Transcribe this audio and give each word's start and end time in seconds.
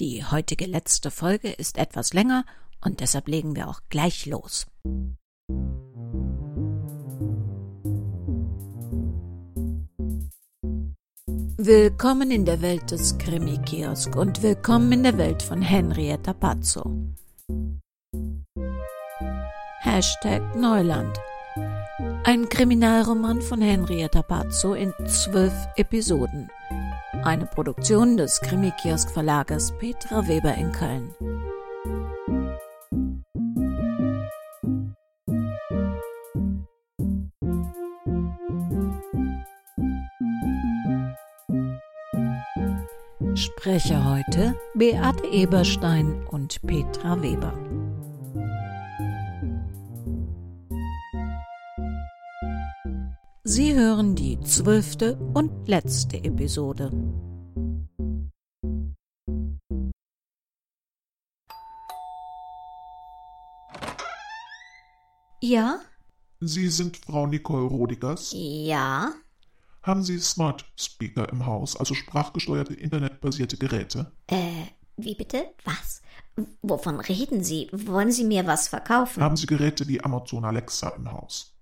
Die 0.00 0.24
heutige 0.24 0.66
letzte 0.66 1.12
Folge 1.12 1.50
ist 1.50 1.78
etwas 1.78 2.14
länger 2.14 2.44
und 2.80 2.98
deshalb 2.98 3.28
legen 3.28 3.54
wir 3.54 3.68
auch 3.68 3.80
gleich 3.90 4.26
los. 4.26 4.66
Willkommen 11.56 12.32
in 12.32 12.44
der 12.44 12.60
Welt 12.60 12.90
des 12.90 13.16
Krimi-Kiosk 13.18 14.16
und 14.16 14.42
willkommen 14.42 14.90
in 14.90 15.02
der 15.04 15.16
Welt 15.16 15.44
von 15.44 15.62
Henrietta 15.62 16.32
Pazzo. 16.32 16.90
Hashtag 19.78 20.56
Neuland. 20.56 21.16
Ein 22.24 22.48
Kriminalroman 22.48 23.40
von 23.40 23.62
Henrietta 23.62 24.22
Pazzo 24.22 24.74
in 24.74 24.92
zwölf 25.06 25.54
Episoden. 25.76 26.50
Eine 27.24 27.46
Produktion 27.46 28.18
des 28.18 28.38
Krimi-Kiosk-Verlages 28.42 29.72
Petra 29.78 30.28
Weber 30.28 30.54
in 30.56 30.72
Köln. 30.72 31.14
Sprecher 43.34 44.04
heute 44.04 44.54
Beate 44.74 45.26
Eberstein 45.26 46.26
und 46.26 46.60
Petra 46.66 47.22
Weber. 47.22 47.54
Sie 53.46 53.74
hören 53.74 54.14
die 54.14 54.40
zwölfte 54.40 55.18
und 55.34 55.68
letzte 55.68 56.16
Episode. 56.16 56.90
Ja? 65.42 65.78
Sie 66.40 66.68
sind 66.68 66.96
Frau 66.96 67.26
Nicole 67.26 67.66
Rodigers? 67.66 68.32
Ja? 68.34 69.12
Haben 69.82 70.02
Sie 70.02 70.18
Smart 70.20 70.64
Speaker 70.80 71.28
im 71.28 71.44
Haus, 71.44 71.76
also 71.76 71.92
sprachgesteuerte 71.92 72.72
internetbasierte 72.72 73.58
Geräte? 73.58 74.10
Äh, 74.28 74.64
wie 74.96 75.16
bitte? 75.16 75.50
Was? 75.66 76.00
Wovon 76.62 76.98
reden 76.98 77.44
Sie? 77.44 77.68
Wollen 77.72 78.10
Sie 78.10 78.24
mir 78.24 78.46
was 78.46 78.68
verkaufen? 78.68 79.22
Haben 79.22 79.36
Sie 79.36 79.44
Geräte 79.44 79.86
wie 79.86 80.00
Amazon 80.02 80.46
Alexa 80.46 80.88
im 80.96 81.12
Haus? 81.12 81.53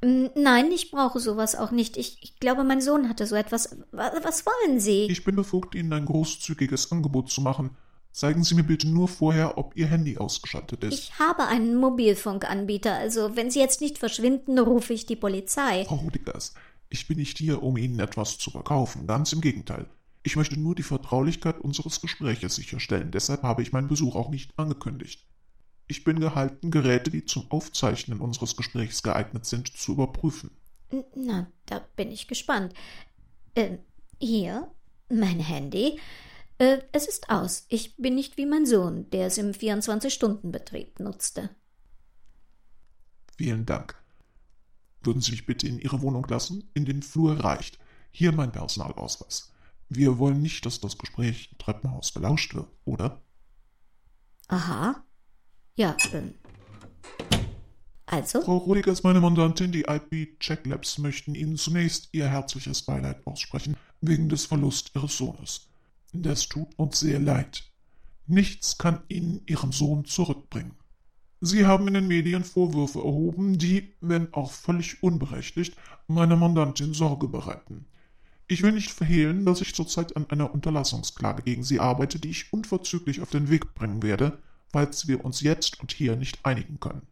Nein, 0.00 0.70
ich 0.70 0.92
brauche 0.92 1.18
sowas 1.18 1.56
auch 1.56 1.72
nicht. 1.72 1.96
Ich, 1.96 2.22
ich 2.22 2.38
glaube, 2.38 2.62
mein 2.62 2.80
Sohn 2.80 3.08
hatte 3.08 3.26
so 3.26 3.34
etwas. 3.34 3.76
Was 3.90 4.46
wollen 4.46 4.78
Sie? 4.78 5.06
Ich 5.10 5.24
bin 5.24 5.34
befugt, 5.34 5.74
Ihnen 5.74 5.92
ein 5.92 6.04
großzügiges 6.04 6.92
Angebot 6.92 7.30
zu 7.30 7.40
machen. 7.40 7.70
Zeigen 8.12 8.42
Sie 8.42 8.54
mir 8.54 8.62
bitte 8.62 8.88
nur 8.88 9.08
vorher, 9.08 9.58
ob 9.58 9.76
Ihr 9.76 9.86
Handy 9.86 10.18
ausgeschaltet 10.18 10.84
ist. 10.84 10.94
Ich 10.94 11.18
habe 11.18 11.46
einen 11.46 11.76
Mobilfunkanbieter, 11.76 12.94
also 12.94 13.36
wenn 13.36 13.50
Sie 13.50 13.60
jetzt 13.60 13.80
nicht 13.80 13.98
verschwinden, 13.98 14.58
rufe 14.58 14.92
ich 14.92 15.06
die 15.06 15.16
Polizei. 15.16 15.84
Frau 15.84 15.96
Rudigers, 15.96 16.54
ich 16.88 17.06
bin 17.06 17.18
nicht 17.18 17.38
hier, 17.38 17.62
um 17.62 17.76
Ihnen 17.76 18.00
etwas 18.00 18.38
zu 18.38 18.50
verkaufen. 18.50 19.06
Ganz 19.06 19.32
im 19.32 19.40
Gegenteil. 19.40 19.86
Ich 20.22 20.36
möchte 20.36 20.58
nur 20.58 20.74
die 20.74 20.82
Vertraulichkeit 20.82 21.60
unseres 21.60 22.00
Gespräches 22.00 22.56
sicherstellen. 22.56 23.10
Deshalb 23.10 23.42
habe 23.42 23.62
ich 23.62 23.72
meinen 23.72 23.88
Besuch 23.88 24.16
auch 24.16 24.30
nicht 24.30 24.52
angekündigt. 24.56 25.24
Ich 25.88 26.04
bin 26.04 26.20
gehalten, 26.20 26.70
Geräte, 26.70 27.10
die 27.10 27.24
zum 27.24 27.50
Aufzeichnen 27.50 28.20
unseres 28.20 28.56
Gesprächs 28.56 29.02
geeignet 29.02 29.46
sind, 29.46 29.74
zu 29.74 29.92
überprüfen. 29.92 30.50
Na, 31.14 31.50
da 31.64 31.80
bin 31.96 32.12
ich 32.12 32.28
gespannt. 32.28 32.74
Äh, 33.54 33.78
hier, 34.20 34.70
mein 35.08 35.40
Handy. 35.40 35.98
Äh, 36.58 36.82
es 36.92 37.08
ist 37.08 37.30
aus. 37.30 37.64
Ich 37.70 37.96
bin 37.96 38.14
nicht 38.14 38.36
wie 38.36 38.44
mein 38.44 38.66
Sohn, 38.66 39.08
der 39.10 39.28
es 39.28 39.38
im 39.38 39.52
24-Stunden-Betrieb 39.52 41.00
nutzte. 41.00 41.50
Vielen 43.38 43.64
Dank. 43.64 43.94
Würden 45.02 45.22
Sie 45.22 45.30
mich 45.30 45.46
bitte 45.46 45.66
in 45.66 45.78
Ihre 45.78 46.02
Wohnung 46.02 46.26
lassen? 46.28 46.68
In 46.74 46.84
den 46.84 47.02
Flur 47.02 47.42
reicht. 47.42 47.78
Hier 48.10 48.32
mein 48.32 48.52
Personalausweis. 48.52 49.52
Wir 49.88 50.18
wollen 50.18 50.42
nicht, 50.42 50.66
dass 50.66 50.80
das 50.80 50.98
Gespräch 50.98 51.48
im 51.52 51.58
Treppenhaus 51.58 52.12
belauscht 52.12 52.54
wird, 52.54 52.68
oder? 52.84 53.22
Aha. 54.48 55.02
Ja, 55.78 55.96
ähm. 56.12 56.34
Also? 58.06 58.42
Frau 58.42 58.56
Rudigers, 58.56 59.04
meine 59.04 59.20
Mandantin, 59.20 59.70
die 59.70 59.82
IP 59.82 60.40
Check 60.40 60.66
Labs 60.66 60.98
möchten 60.98 61.36
Ihnen 61.36 61.56
zunächst 61.56 62.08
Ihr 62.10 62.26
herzliches 62.26 62.82
Beileid 62.82 63.24
aussprechen, 63.24 63.76
wegen 64.00 64.28
des 64.28 64.44
Verlusts 64.46 64.90
Ihres 64.96 65.16
Sohnes. 65.16 65.68
Das 66.12 66.48
tut 66.48 66.76
uns 66.76 66.98
sehr 66.98 67.20
leid. 67.20 67.62
Nichts 68.26 68.76
kann 68.76 69.02
Ihnen 69.06 69.42
Ihren 69.46 69.70
Sohn 69.70 70.04
zurückbringen. 70.04 70.72
Sie 71.40 71.64
haben 71.64 71.86
in 71.86 71.94
den 71.94 72.08
Medien 72.08 72.42
Vorwürfe 72.42 72.98
erhoben, 72.98 73.56
die, 73.56 73.94
wenn 74.00 74.34
auch 74.34 74.50
völlig 74.50 75.00
unberechtigt, 75.04 75.76
meiner 76.08 76.34
Mandantin 76.34 76.92
Sorge 76.92 77.28
bereiten. 77.28 77.86
Ich 78.48 78.64
will 78.64 78.72
nicht 78.72 78.90
verhehlen, 78.90 79.44
dass 79.44 79.60
ich 79.60 79.76
zurzeit 79.76 80.16
an 80.16 80.28
einer 80.28 80.52
Unterlassungsklage 80.52 81.44
gegen 81.44 81.62
Sie 81.62 81.78
arbeite, 81.78 82.18
die 82.18 82.30
ich 82.30 82.52
unverzüglich 82.52 83.20
auf 83.20 83.30
den 83.30 83.48
Weg 83.48 83.74
bringen 83.74 84.02
werde, 84.02 84.38
falls 84.72 85.08
wir 85.08 85.24
uns 85.24 85.40
jetzt 85.40 85.80
und 85.80 85.92
hier 85.92 86.16
nicht 86.16 86.44
einigen 86.44 86.80
können. 86.80 87.06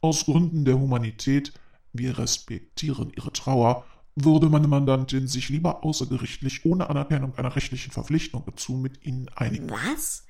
Aus 0.00 0.24
Gründen 0.24 0.64
der 0.64 0.78
Humanität, 0.78 1.52
wir 1.92 2.18
respektieren 2.18 3.12
Ihre 3.14 3.32
Trauer, 3.32 3.84
würde 4.16 4.48
meine 4.48 4.68
Mandantin 4.68 5.28
sich 5.28 5.48
lieber 5.48 5.84
außergerichtlich 5.84 6.64
ohne 6.64 6.90
Anerkennung 6.90 7.36
einer 7.36 7.54
rechtlichen 7.54 7.92
Verpflichtung 7.92 8.42
dazu 8.46 8.72
mit 8.72 9.04
Ihnen 9.04 9.28
einigen. 9.34 9.70
Was? 9.70 10.24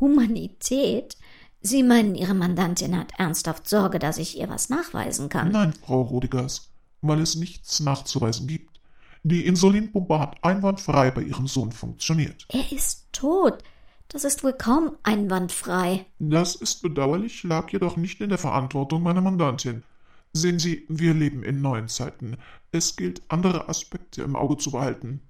Humanität? 0.00 1.16
Sie 1.60 1.82
meinen, 1.82 2.14
Ihre 2.14 2.34
Mandantin 2.34 2.96
hat 2.96 3.12
ernsthaft 3.18 3.68
Sorge, 3.68 3.98
dass 3.98 4.18
ich 4.18 4.38
ihr 4.38 4.48
was 4.48 4.68
nachweisen 4.68 5.28
kann? 5.28 5.50
Nein, 5.50 5.72
Frau 5.72 6.02
Rodigers, 6.02 6.70
weil 7.00 7.20
es 7.20 7.34
nichts 7.34 7.80
nachzuweisen 7.80 8.46
gibt. 8.46 8.78
Die 9.24 9.44
Insulinpumpe 9.44 10.20
hat 10.20 10.42
einwandfrei 10.42 11.10
bei 11.10 11.22
Ihrem 11.22 11.48
Sohn 11.48 11.72
funktioniert. 11.72 12.46
Er 12.50 12.70
ist 12.70 13.12
tot. 13.12 13.62
Das 14.08 14.24
ist 14.24 14.42
wohl 14.42 14.54
kaum 14.54 14.96
einwandfrei. 15.02 16.06
Das 16.18 16.54
ist 16.54 16.80
bedauerlich, 16.80 17.42
lag 17.42 17.70
jedoch 17.70 17.96
nicht 17.96 18.20
in 18.22 18.30
der 18.30 18.38
Verantwortung 18.38 19.02
meiner 19.02 19.20
Mandantin. 19.20 19.82
Sehen 20.32 20.58
Sie, 20.58 20.86
wir 20.88 21.12
leben 21.12 21.42
in 21.42 21.60
neuen 21.60 21.88
Zeiten. 21.88 22.38
Es 22.72 22.96
gilt, 22.96 23.22
andere 23.28 23.68
Aspekte 23.68 24.22
im 24.22 24.34
Auge 24.34 24.56
zu 24.56 24.70
behalten. 24.70 25.20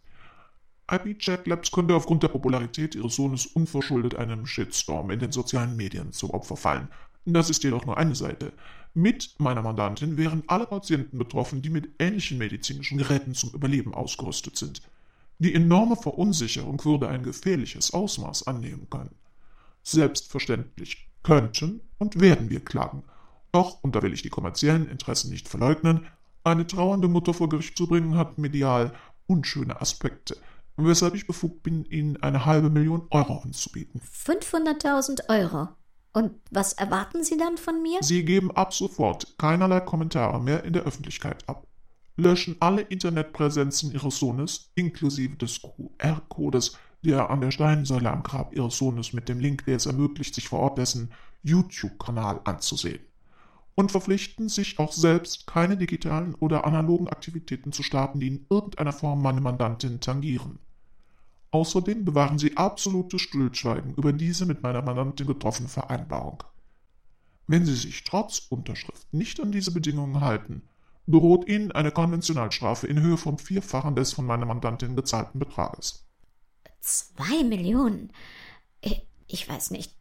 IP 0.91 1.19
Chat 1.19 1.47
Labs 1.47 1.71
könnte 1.71 1.95
aufgrund 1.95 2.23
der 2.23 2.29
Popularität 2.29 2.95
ihres 2.95 3.17
Sohnes 3.17 3.47
unverschuldet 3.47 4.15
einem 4.15 4.47
Shitstorm 4.47 5.11
in 5.11 5.19
den 5.19 5.33
sozialen 5.33 5.77
Medien 5.77 6.13
zum 6.13 6.31
Opfer 6.31 6.57
fallen. 6.57 6.89
Das 7.25 7.51
ist 7.51 7.63
jedoch 7.65 7.85
nur 7.85 7.99
eine 7.99 8.15
Seite. 8.15 8.53
Mit 8.95 9.35
meiner 9.39 9.61
Mandantin 9.61 10.17
wären 10.17 10.45
alle 10.47 10.67
Patienten 10.67 11.19
betroffen, 11.19 11.63
die 11.63 11.71
mit 11.71 11.91
ähnlichen 11.99 12.39
medizinischen 12.39 12.97
Geräten 12.97 13.35
zum 13.35 13.51
Überleben 13.51 13.93
ausgerüstet 13.93 14.57
sind. 14.57 14.83
Die 15.39 15.55
enorme 15.55 15.97
Verunsicherung 15.97 16.85
würde 16.85 17.09
ein 17.09 17.23
gefährliches 17.23 17.93
Ausmaß 17.93 18.47
annehmen 18.47 18.89
können. 18.91 19.15
Selbstverständlich 19.83 21.09
könnten 21.23 21.81
und 21.99 22.21
werden 22.21 22.51
wir 22.51 22.61
klagen. 22.61 23.05
Doch, 23.53 23.83
und 23.83 23.95
da 23.95 24.03
will 24.03 24.13
ich 24.13 24.23
die 24.23 24.31
kommerziellen 24.31 24.89
Interessen 24.89 25.31
nicht 25.31 25.49
verleugnen, 25.49 26.07
eine 26.45 26.67
trauernde 26.67 27.09
Mutter 27.09 27.35
vor 27.35 27.49
Gericht 27.49 27.77
zu 27.77 27.87
bringen 27.87 28.17
hat 28.17 28.39
medial 28.39 28.93
unschöne 29.27 29.81
Aspekte, 29.81 30.37
weshalb 30.77 31.15
ich 31.15 31.27
befugt 31.27 31.63
bin, 31.63 31.85
Ihnen 31.85 32.17
eine 32.23 32.47
halbe 32.47 32.71
Million 32.71 33.07
Euro 33.11 33.39
anzubieten. 33.45 34.01
500.000 34.01 35.29
Euro. 35.29 35.69
Und 36.13 36.33
was 36.51 36.73
erwarten 36.73 37.23
Sie 37.23 37.37
dann 37.37 37.59
von 37.59 37.83
mir? 37.83 38.03
Sie 38.03 38.25
geben 38.25 38.51
ab 38.51 38.73
sofort 38.73 39.37
keinerlei 39.39 39.81
Kommentare 39.81 40.41
mehr 40.41 40.65
in 40.65 40.73
der 40.73 40.83
Öffentlichkeit 40.83 41.47
ab, 41.49 41.68
löschen 42.19 42.57
alle 42.59 42.83
Internetpräsenzen 42.83 43.93
Ihres 43.93 44.19
Sohnes, 44.19 44.73
inklusive 44.75 45.37
des 45.37 45.63
QR-Codes, 45.63 46.77
der 47.03 47.31
an 47.31 47.41
der 47.41 47.53
Steinsäule 47.53 48.11
am 48.11 48.25
Grab 48.25 48.55
Ihres 48.55 48.77
Sohnes 48.77 49.13
mit 49.13 49.29
dem 49.29 49.39
Link, 49.39 49.65
der 49.67 49.77
es 49.77 49.87
ermöglicht, 49.87 50.35
sich 50.35 50.49
vor 50.49 50.59
Ort 50.59 50.79
dessen 50.79 51.13
YouTube-Kanal 51.45 52.41
anzusehen. 52.45 53.01
Und 53.77 53.93
verpflichten 53.93 54.49
sich 54.49 54.81
auch 54.81 54.93
selbst, 54.93 55.47
keine 55.47 55.77
digitalen 55.77 56.35
oder 56.35 56.67
analogen 56.67 57.09
Aktivitäten 57.09 57.71
zu 57.71 57.85
starten, 57.85 58.19
die 58.19 58.27
in 58.27 58.47
irgendeiner 58.51 58.93
Form 58.93 59.23
meine 59.23 59.41
Mandantin 59.41 60.01
tangieren. 60.01 60.59
Außerdem 61.53 62.05
bewahren 62.05 62.41
Sie 62.41 62.57
absolutes 62.57 63.23
Stillschweigen 63.23 63.95
über 63.95 64.13
diese 64.13 64.45
mit 64.45 64.65
meiner 64.65 64.83
Mandantin 64.83 65.29
getroffene 65.29 65.69
Vereinbarung. 65.69 66.43
Wenn 67.47 67.65
Sie 67.65 67.77
sich 67.77 68.03
trotz 68.03 68.41
Unterschrift 68.51 69.07
nicht 69.15 69.41
an 69.41 69.53
diese 69.53 69.71
Bedingungen 69.71 70.21
halten, 70.21 70.63
droht 71.09 71.49
Ihnen 71.49 71.73
eine 71.73 71.91
Konventionalstrafe 71.91 72.87
in 72.87 73.01
Höhe 73.01 73.17
vom 73.17 73.39
Vierfachen 73.39 73.97
des 73.97 74.13
von 74.13 74.27
meiner 74.27 74.47
Mandantin 74.47 74.95
gezahlten 74.95 75.41
Betrages. 75.41 76.07
Zwei 76.81 77.43
Millionen? 77.45 78.13
Ich 79.27 79.49
weiß 79.49 79.73
nicht. 79.73 79.95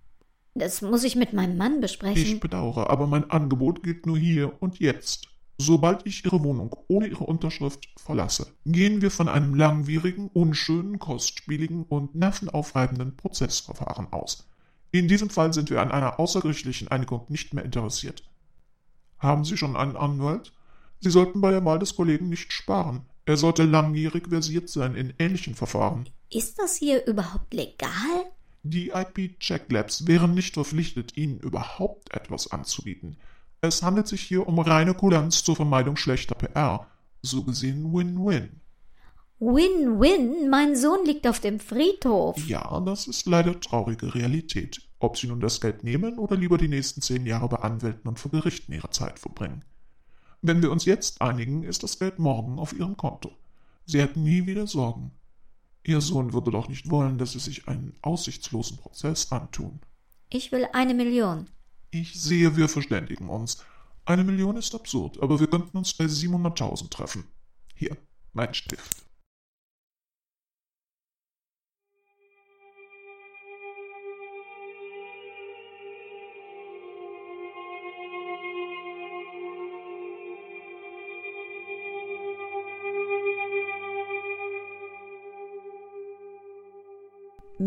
Das 0.53 0.81
muss 0.81 1.03
ich 1.03 1.15
mit 1.15 1.33
meinem 1.33 1.57
Mann 1.57 1.81
besprechen. 1.81 2.21
Ich 2.21 2.39
bedauere, 2.39 2.89
aber 2.89 3.07
mein 3.07 3.29
Angebot 3.29 3.83
gilt 3.83 4.05
nur 4.05 4.17
hier 4.17 4.61
und 4.61 4.79
jetzt. 4.79 5.27
Sobald 5.59 6.05
ich 6.05 6.23
Ihre 6.23 6.43
Wohnung 6.43 6.75
ohne 6.87 7.07
Ihre 7.07 7.23
Unterschrift 7.23 7.87
verlasse, 7.97 8.47
gehen 8.65 9.01
wir 9.01 9.09
von 9.09 9.27
einem 9.27 9.55
langwierigen, 9.55 10.27
unschönen, 10.27 10.99
kostspieligen 10.99 11.83
und 11.83 12.15
nervenaufreibenden 12.15 13.17
Prozessverfahren 13.17 14.13
aus. 14.13 14.47
In 14.91 15.07
diesem 15.07 15.29
Fall 15.29 15.53
sind 15.53 15.69
wir 15.69 15.81
an 15.81 15.91
einer 15.91 16.19
außergerichtlichen 16.19 16.87
Einigung 16.87 17.25
nicht 17.29 17.53
mehr 17.53 17.65
interessiert. 17.65 18.23
Haben 19.19 19.45
Sie 19.45 19.57
schon 19.57 19.75
einen 19.75 19.95
Anwalt? 19.95 20.53
Sie 20.99 21.09
sollten 21.09 21.41
bei 21.41 21.51
der 21.51 21.63
Wahl 21.65 21.79
des 21.79 21.95
Kollegen 21.95 22.29
nicht 22.29 22.51
sparen. 22.53 23.01
Er 23.25 23.37
sollte 23.37 23.63
langjährig 23.63 24.29
versiert 24.29 24.69
sein 24.69 24.95
in 24.95 25.13
ähnlichen 25.19 25.55
Verfahren. 25.55 26.09
Ist 26.29 26.59
das 26.59 26.75
hier 26.75 27.05
überhaupt 27.05 27.53
legal? 27.53 28.25
Die 28.63 28.89
IP 28.89 29.39
Check 29.39 29.71
Labs 29.71 30.07
wären 30.07 30.33
nicht 30.33 30.55
verpflichtet, 30.55 31.15
Ihnen 31.15 31.39
überhaupt 31.39 32.13
etwas 32.13 32.51
anzubieten. 32.51 33.17
Es 33.61 33.81
handelt 33.81 34.07
sich 34.07 34.21
hier 34.21 34.47
um 34.47 34.59
reine 34.59 34.93
Kulanz 34.93 35.43
zur 35.43 35.55
Vermeidung 35.55 35.95
schlechter 35.95 36.35
PR. 36.35 36.87
So 37.21 37.43
gesehen 37.43 37.93
Win-Win. 37.93 38.61
Win-Win? 39.39 40.49
Mein 40.49 40.75
Sohn 40.75 41.05
liegt 41.05 41.27
auf 41.27 41.39
dem 41.39 41.59
Friedhof. 41.59 42.37
Ja, 42.47 42.79
das 42.81 43.07
ist 43.07 43.25
leider 43.25 43.59
traurige 43.59 44.15
Realität. 44.15 44.81
Ob 44.99 45.17
Sie 45.17 45.27
nun 45.27 45.39
das 45.39 45.61
Geld 45.61 45.83
nehmen 45.83 46.17
oder 46.17 46.35
lieber 46.35 46.57
die 46.57 46.67
nächsten 46.67 47.01
zehn 47.01 47.25
Jahre 47.25 47.49
bei 47.49 47.57
Anwälten 47.57 48.07
und 48.07 48.19
vor 48.19 48.31
Gerichten 48.31 48.73
Ihre 48.73 48.89
Zeit 48.89 49.19
verbringen. 49.19 49.63
Wenn 50.41 50.61
wir 50.61 50.71
uns 50.71 50.85
jetzt 50.85 51.21
einigen, 51.21 51.63
ist 51.63 51.83
das 51.83 51.99
Geld 51.99 52.19
morgen 52.19 52.59
auf 52.59 52.73
Ihrem 52.73 52.95
Konto. 52.95 53.31
Sie 53.85 53.99
hätten 53.99 54.23
nie 54.23 54.45
wieder 54.45 54.67
Sorgen. 54.67 55.11
Ihr 55.83 56.01
Sohn 56.01 56.33
würde 56.33 56.51
doch 56.51 56.67
nicht 56.67 56.89
wollen, 56.89 57.17
dass 57.17 57.31
Sie 57.31 57.39
sich 57.39 57.67
einen 57.67 57.95
aussichtslosen 58.01 58.77
Prozess 58.77 59.31
antun. 59.31 59.79
Ich 60.29 60.51
will 60.51 60.67
eine 60.73 60.93
Million. 60.93 61.49
Ich 61.89 62.21
sehe, 62.21 62.57
wir 62.57 62.67
verständigen 62.67 63.29
uns. 63.29 63.63
Eine 64.05 64.23
Million 64.23 64.57
ist 64.57 64.75
absurd, 64.75 65.21
aber 65.21 65.39
wir 65.39 65.47
könnten 65.47 65.77
uns 65.77 65.93
bei 65.93 66.05
700.000 66.05 66.89
treffen. 66.89 67.23
Hier, 67.73 67.97
mein 68.33 68.53
Stift. 68.53 69.06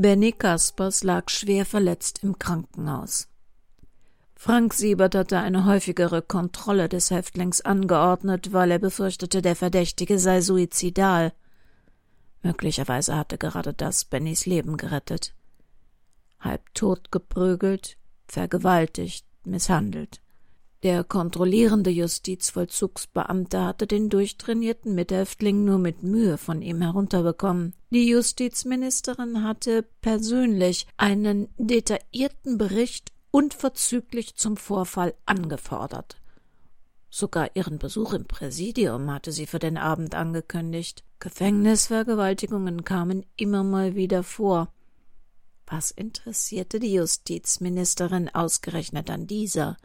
Benny 0.01 0.33
Kaspers 0.33 1.05
lag 1.05 1.29
schwer 1.29 1.67
verletzt 1.67 2.21
im 2.23 2.39
Krankenhaus. 2.39 3.29
Frank 4.35 4.73
Siebert 4.73 5.15
hatte 5.15 5.39
eine 5.39 5.67
häufigere 5.67 6.23
Kontrolle 6.23 6.89
des 6.89 7.11
Häftlings 7.11 7.61
angeordnet, 7.61 8.55
weil 8.55 8.71
er 8.71 8.79
befürchtete, 8.79 9.43
der 9.43 9.57
Verdächtige 9.57 10.19
sei 10.19 10.41
suizidal. 10.41 11.35
Möglicherweise 12.43 13.15
hatte 13.15 13.37
gerade 13.37 13.75
das 13.75 14.07
Bennys 14.07 14.47
Leben 14.47 14.79
gerettet. 14.79 15.35
Halb 16.39 16.75
tot 16.75 17.13
geprügelt, 17.13 17.99
vergewaltigt, 18.27 19.27
misshandelt. 19.45 20.23
Der 20.83 21.05
kontrollierende 21.05 21.91
Justizvollzugsbeamte 21.91 23.63
hatte 23.63 23.87
den 23.87 24.09
durchtrainierten 24.09 24.95
Mithäftling 24.95 25.65
nur 25.65 25.79
mit 25.79 26.03
Mühe 26.03 26.39
von 26.39 26.63
ihm 26.63 26.81
herunterbekommen. 26.81 27.75
Die 27.91 28.09
Justizministerin 28.09 29.45
hatte 29.45 29.85
persönlich 30.01 30.87
einen 30.97 31.49
detaillierten 31.59 32.57
Bericht 32.57 33.13
unverzüglich 33.31 34.37
zum 34.37 34.57
Vorfall 34.57 35.15
angefordert. 35.27 36.17
Sogar 37.11 37.55
ihren 37.55 37.79
Besuch 37.79 38.15
im 38.15 38.25
Präsidium 38.25 39.11
hatte 39.11 39.33
sie 39.33 39.47
für 39.47 39.59
den 39.59 39.77
Abend 39.77 40.15
angekündigt. 40.15 41.05
Gefängnisvergewaltigungen 41.19 42.85
kamen 42.85 43.27
immer 43.37 43.65
mal 43.65 43.97
wieder 43.97 44.23
vor. 44.23 44.73
Was 45.67 45.91
interessierte 45.91 46.79
die 46.81 46.95
Justizministerin 46.95 48.29
ausgerechnet 48.29 49.11
an 49.11 49.27
dieser? 49.27 49.77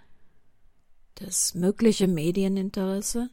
Das 1.16 1.56
mögliche 1.56 2.08
Medieninteresse? 2.08 3.30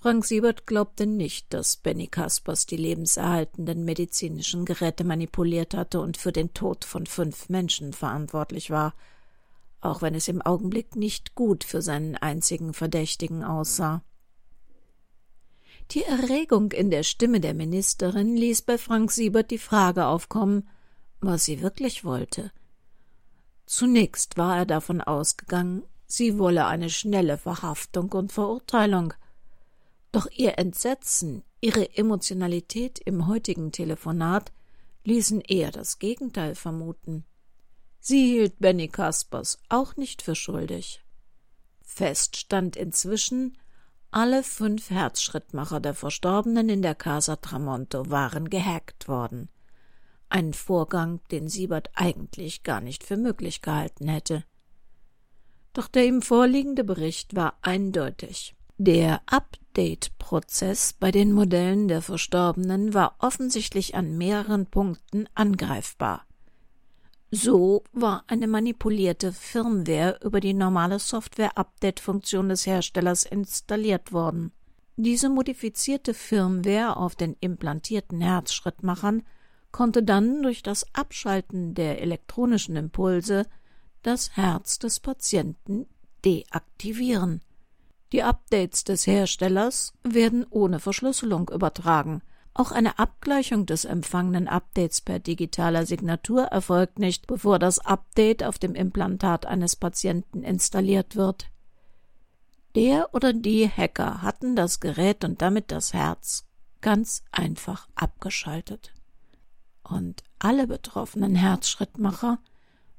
Frank 0.00 0.24
Siebert 0.24 0.66
glaubte 0.66 1.06
nicht, 1.06 1.54
dass 1.54 1.76
Benny 1.76 2.08
Kaspers 2.08 2.66
die 2.66 2.76
lebenserhaltenden 2.76 3.84
medizinischen 3.84 4.64
Geräte 4.64 5.04
manipuliert 5.04 5.74
hatte 5.74 6.00
und 6.00 6.16
für 6.16 6.32
den 6.32 6.52
Tod 6.52 6.84
von 6.84 7.06
fünf 7.06 7.48
Menschen 7.48 7.92
verantwortlich 7.92 8.70
war, 8.70 8.94
auch 9.80 10.02
wenn 10.02 10.16
es 10.16 10.26
im 10.26 10.42
Augenblick 10.42 10.96
nicht 10.96 11.36
gut 11.36 11.62
für 11.62 11.80
seinen 11.80 12.16
einzigen 12.16 12.74
Verdächtigen 12.74 13.44
aussah. 13.44 14.02
Die 15.92 16.02
Erregung 16.02 16.72
in 16.72 16.90
der 16.90 17.04
Stimme 17.04 17.38
der 17.38 17.54
Ministerin 17.54 18.36
ließ 18.36 18.62
bei 18.62 18.78
Frank 18.78 19.12
Siebert 19.12 19.52
die 19.52 19.58
Frage 19.58 20.06
aufkommen, 20.06 20.68
was 21.20 21.44
sie 21.44 21.62
wirklich 21.62 22.04
wollte. 22.04 22.50
Zunächst 23.64 24.36
war 24.36 24.56
er 24.56 24.66
davon 24.66 25.00
ausgegangen, 25.00 25.84
sie 26.06 26.38
wolle 26.38 26.66
eine 26.66 26.90
schnelle 26.90 27.38
Verhaftung 27.38 28.12
und 28.12 28.32
Verurteilung. 28.32 29.14
Doch 30.12 30.28
ihr 30.30 30.58
Entsetzen, 30.58 31.42
ihre 31.60 31.96
Emotionalität 31.96 32.98
im 32.98 33.26
heutigen 33.26 33.72
Telefonat 33.72 34.52
ließen 35.04 35.40
eher 35.40 35.70
das 35.70 35.98
Gegenteil 35.98 36.54
vermuten. 36.54 37.24
Sie 38.00 38.24
hielt 38.24 38.58
Benny 38.58 38.88
Kaspers 38.88 39.58
auch 39.68 39.96
nicht 39.96 40.22
für 40.22 40.34
schuldig. 40.34 41.02
Fest 41.82 42.36
stand 42.36 42.76
inzwischen, 42.76 43.56
alle 44.10 44.42
fünf 44.42 44.90
Herzschrittmacher 44.90 45.80
der 45.80 45.94
Verstorbenen 45.94 46.68
in 46.68 46.82
der 46.82 46.94
Casa 46.94 47.36
Tramonto 47.36 48.08
waren 48.08 48.48
gehackt 48.48 49.08
worden. 49.08 49.48
Ein 50.28 50.54
Vorgang, 50.54 51.20
den 51.30 51.48
Siebert 51.48 51.90
eigentlich 51.94 52.62
gar 52.62 52.80
nicht 52.80 53.04
für 53.04 53.16
möglich 53.16 53.62
gehalten 53.62 54.08
hätte. 54.08 54.44
Doch 55.76 55.88
der 55.88 56.06
ihm 56.06 56.22
vorliegende 56.22 56.84
Bericht 56.84 57.36
war 57.36 57.58
eindeutig. 57.60 58.56
Der 58.78 59.20
Update-Prozess 59.26 60.94
bei 60.94 61.10
den 61.10 61.32
Modellen 61.32 61.86
der 61.86 62.00
Verstorbenen 62.00 62.94
war 62.94 63.16
offensichtlich 63.18 63.94
an 63.94 64.16
mehreren 64.16 64.64
Punkten 64.64 65.28
angreifbar. 65.34 66.24
So 67.30 67.84
war 67.92 68.24
eine 68.26 68.46
manipulierte 68.46 69.34
Firmware 69.34 70.18
über 70.24 70.40
die 70.40 70.54
normale 70.54 70.98
Software-Update-Funktion 70.98 72.48
des 72.48 72.66
Herstellers 72.66 73.24
installiert 73.24 74.14
worden. 74.14 74.52
Diese 74.96 75.28
modifizierte 75.28 76.14
Firmware 76.14 76.96
auf 76.96 77.16
den 77.16 77.36
implantierten 77.40 78.22
Herzschrittmachern 78.22 79.24
konnte 79.72 80.02
dann 80.02 80.42
durch 80.42 80.62
das 80.62 80.86
Abschalten 80.94 81.74
der 81.74 82.00
elektronischen 82.00 82.76
Impulse 82.76 83.44
das 84.06 84.36
Herz 84.36 84.78
des 84.78 85.00
Patienten 85.00 85.86
deaktivieren. 86.24 87.40
Die 88.12 88.22
Updates 88.22 88.84
des 88.84 89.06
Herstellers 89.06 89.94
werden 90.04 90.46
ohne 90.48 90.78
Verschlüsselung 90.78 91.48
übertragen. 91.48 92.22
Auch 92.54 92.70
eine 92.70 92.98
Abgleichung 93.00 93.66
des 93.66 93.84
empfangenen 93.84 94.46
Updates 94.46 95.00
per 95.00 95.18
digitaler 95.18 95.84
Signatur 95.84 96.44
erfolgt 96.44 97.00
nicht, 97.00 97.26
bevor 97.26 97.58
das 97.58 97.80
Update 97.80 98.44
auf 98.44 98.58
dem 98.58 98.74
Implantat 98.74 99.44
eines 99.44 99.74
Patienten 99.74 100.44
installiert 100.44 101.16
wird. 101.16 101.50
Der 102.76 103.12
oder 103.12 103.32
die 103.32 103.68
Hacker 103.68 104.22
hatten 104.22 104.54
das 104.54 104.80
Gerät 104.80 105.24
und 105.24 105.42
damit 105.42 105.72
das 105.72 105.92
Herz 105.92 106.46
ganz 106.80 107.24
einfach 107.32 107.88
abgeschaltet. 107.96 108.92
Und 109.82 110.22
alle 110.38 110.66
betroffenen 110.66 111.34
Herzschrittmacher 111.34 112.38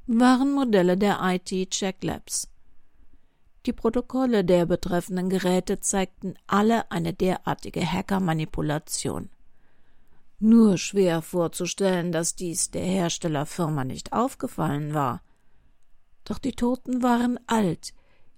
waren 0.07 0.53
Modelle 0.53 0.97
der 0.97 1.19
IT 1.21 1.69
Check 1.71 2.01
Labs. 2.01 2.47
Die 3.65 3.73
Protokolle 3.73 4.45
der 4.45 4.65
betreffenden 4.65 5.29
Geräte 5.29 5.81
zeigten 5.81 6.35
alle 6.47 6.89
eine 6.91 7.13
derartige 7.13 7.85
Hackermanipulation. 7.85 9.29
Nur 10.39 10.77
schwer 10.77 11.21
vorzustellen, 11.21 12.13
dass 12.13 12.35
dies 12.35 12.71
der 12.71 12.85
Herstellerfirma 12.85 13.83
nicht 13.83 14.13
aufgefallen 14.13 14.93
war. 14.93 15.21
Doch 16.23 16.37
die 16.37 16.53
Toten 16.53 17.03
waren 17.03 17.37
alt, 17.45 17.93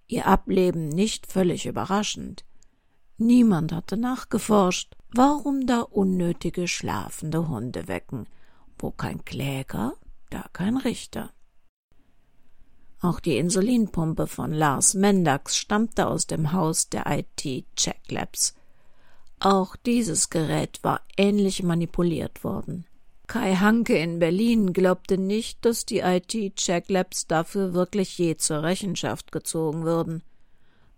ihr 0.08 0.26
Ableben 0.26 0.90
nicht 0.90 1.32
völlig 1.32 1.68
überraschend. 1.68 2.46
Niemand 3.18 3.74
hatte 3.74 3.96
nachgeforscht, 3.96 4.96
warum 5.14 5.68
da 5.68 5.82
unnötige 5.82 6.68
schlafende 6.68 7.48
Hunde 7.48 7.88
wecken, 7.88 8.28
wo 8.80 8.90
kein 8.90 9.24
Kläger, 9.24 9.94
da 10.32 10.46
kein 10.52 10.78
Richter. 10.78 11.32
Auch 13.02 13.20
die 13.20 13.38
Insulinpumpe 13.38 14.28
von 14.28 14.52
Lars 14.52 14.94
Mendax 14.94 15.56
stammte 15.56 16.08
aus 16.08 16.28
dem 16.28 16.52
Haus 16.52 16.90
der 16.90 17.06
IT 17.08 17.66
Check 17.76 18.12
Labs. 18.12 18.56
Auch 19.40 19.78
dieses 19.78 20.30
Gerät 20.30 20.80
war 20.84 21.02
ähnlich 21.16 21.64
manipuliert 21.64 22.44
worden. 22.44 22.86
Kai 23.28 23.56
Hanke 23.56 23.98
in 23.98 24.20
Berlin 24.20 24.74
glaubte 24.74 25.18
nicht, 25.18 25.64
dass 25.64 25.86
die 25.86 26.00
IT 26.00 26.56
Check 26.56 26.90
Labs 26.90 27.28
dafür 27.28 27.74
wirklich 27.74 28.18
je 28.18 28.36
zur 28.36 28.64
Rechenschaft 28.64 29.32
gezogen 29.32 29.86
würden. 29.86 30.24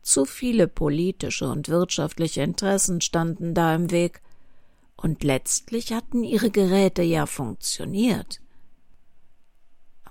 Zu 0.01 0.25
viele 0.25 0.67
politische 0.67 1.47
und 1.47 1.69
wirtschaftliche 1.69 2.41
Interessen 2.41 3.01
standen 3.01 3.53
da 3.53 3.75
im 3.75 3.91
Weg. 3.91 4.21
Und 4.95 5.23
letztlich 5.23 5.93
hatten 5.93 6.23
ihre 6.23 6.49
Geräte 6.49 7.03
ja 7.03 7.27
funktioniert. 7.27 8.40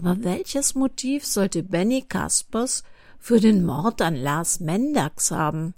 Aber 0.02 0.24
welches 0.24 0.74
Motiv 0.74 1.26
sollte 1.26 1.62
Benny 1.62 2.00
Kaspers 2.00 2.84
für 3.18 3.38
den 3.38 3.66
Mord 3.66 4.00
an 4.00 4.16
Lars 4.16 4.58
Mendax 4.58 5.30
haben? 5.30 5.74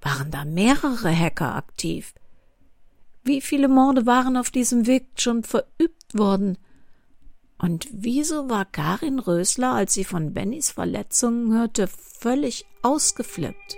Waren 0.00 0.30
da 0.30 0.46
mehrere 0.46 1.14
Hacker 1.14 1.56
aktiv? 1.56 2.14
Wie 3.22 3.42
viele 3.42 3.68
Morde 3.68 4.06
waren 4.06 4.38
auf 4.38 4.50
diesem 4.50 4.86
Weg 4.86 5.08
schon 5.18 5.42
verübt 5.42 6.14
worden? 6.16 6.56
Und 7.58 7.86
wieso 7.92 8.48
war 8.48 8.64
Karin 8.64 9.18
Rösler, 9.18 9.72
als 9.72 9.92
sie 9.92 10.04
von 10.04 10.32
Bennys 10.32 10.70
Verletzungen 10.70 11.52
hörte, 11.52 11.88
völlig 11.88 12.64
ausgeflippt? 12.82 13.76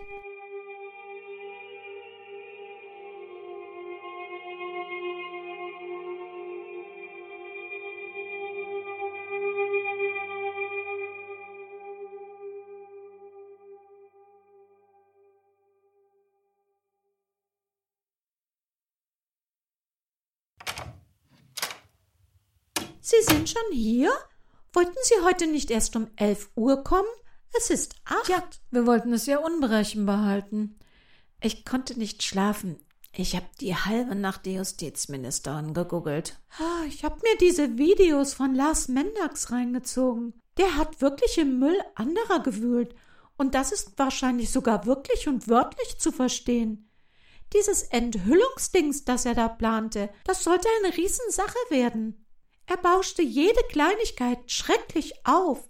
Sie 23.11 23.23
sind 23.23 23.49
schon 23.49 23.73
hier? 23.73 24.13
Wollten 24.75 24.99
Sie 25.01 25.15
heute 25.25 25.47
nicht 25.47 25.71
erst 25.71 25.97
um 25.97 26.09
elf 26.17 26.51
Uhr 26.57 26.85
kommen? 26.85 27.09
Es 27.57 27.71
ist 27.71 27.95
acht. 28.05 28.29
Ja, 28.29 28.47
wir 28.71 28.85
wollten 28.85 29.15
es 29.15 29.25
ja 29.25 29.39
unberechenbar 29.39 30.27
halten. 30.27 30.79
Ich 31.41 31.65
konnte 31.65 31.99
nicht 31.99 32.23
schlafen. 32.23 32.77
Ich 33.15 33.35
habe 33.35 33.47
die 33.63 33.75
halbe 33.75 34.15
Nacht 34.15 34.45
die 34.45 34.57
Justizministerin 34.57 35.73
gegoogelt. 35.73 36.39
Ich 36.87 37.03
habe 37.03 37.17
mir 37.23 37.39
diese 37.39 37.79
Videos 37.79 38.35
von 38.35 38.55
Lars 38.55 38.89
Mendax 38.89 39.51
reingezogen. 39.53 40.35
Der 40.59 40.77
hat 40.77 41.01
wirklich 41.01 41.39
im 41.39 41.59
Müll 41.59 41.81
anderer 41.95 42.41
gewühlt. 42.41 42.95
Und 43.39 43.55
das 43.55 43.73
ist 43.73 43.99
wahrscheinlich 43.99 44.51
sogar 44.51 44.85
wirklich 44.85 45.29
und 45.29 45.49
wörtlich 45.49 45.97
zu 45.97 46.13
verstehen. 46.13 46.91
Dieses 47.55 47.85
Enthüllungsdings, 47.85 49.07
das 49.07 49.25
er 49.25 49.35
da 49.35 49.49
plante, 49.49 50.11
das 50.25 50.45
sollte 50.45 50.69
eine 50.85 50.95
Riesensache 50.95 51.57
werden. 51.71 52.27
Er 52.69 52.77
bauschte 52.77 53.23
jede 53.23 53.63
Kleinigkeit 53.71 54.39
schrecklich 54.51 55.15
auf. 55.25 55.67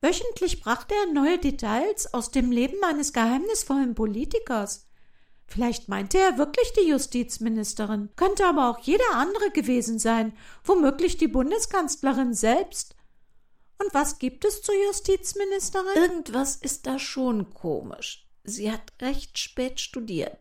Wöchentlich 0.00 0.60
brachte 0.60 0.92
er 0.92 1.12
neue 1.12 1.38
Details 1.38 2.12
aus 2.12 2.32
dem 2.32 2.50
Leben 2.50 2.82
eines 2.82 3.12
geheimnisvollen 3.12 3.94
Politikers. 3.94 4.88
Vielleicht 5.46 5.88
meinte 5.88 6.18
er 6.18 6.38
wirklich 6.38 6.72
die 6.72 6.88
Justizministerin, 6.88 8.10
könnte 8.16 8.44
aber 8.44 8.70
auch 8.70 8.80
jeder 8.80 9.14
andere 9.14 9.50
gewesen 9.50 10.00
sein, 10.00 10.36
womöglich 10.64 11.16
die 11.16 11.28
Bundeskanzlerin 11.28 12.34
selbst. 12.34 12.96
Und 13.78 13.94
was 13.94 14.18
gibt 14.18 14.44
es 14.44 14.62
zur 14.62 14.74
Justizministerin? 14.86 15.94
Irgendwas 15.94 16.56
ist 16.56 16.88
da 16.88 16.98
schon 16.98 17.54
komisch. 17.54 18.28
Sie 18.42 18.72
hat 18.72 18.92
recht 19.00 19.38
spät 19.38 19.78
studiert, 19.78 20.36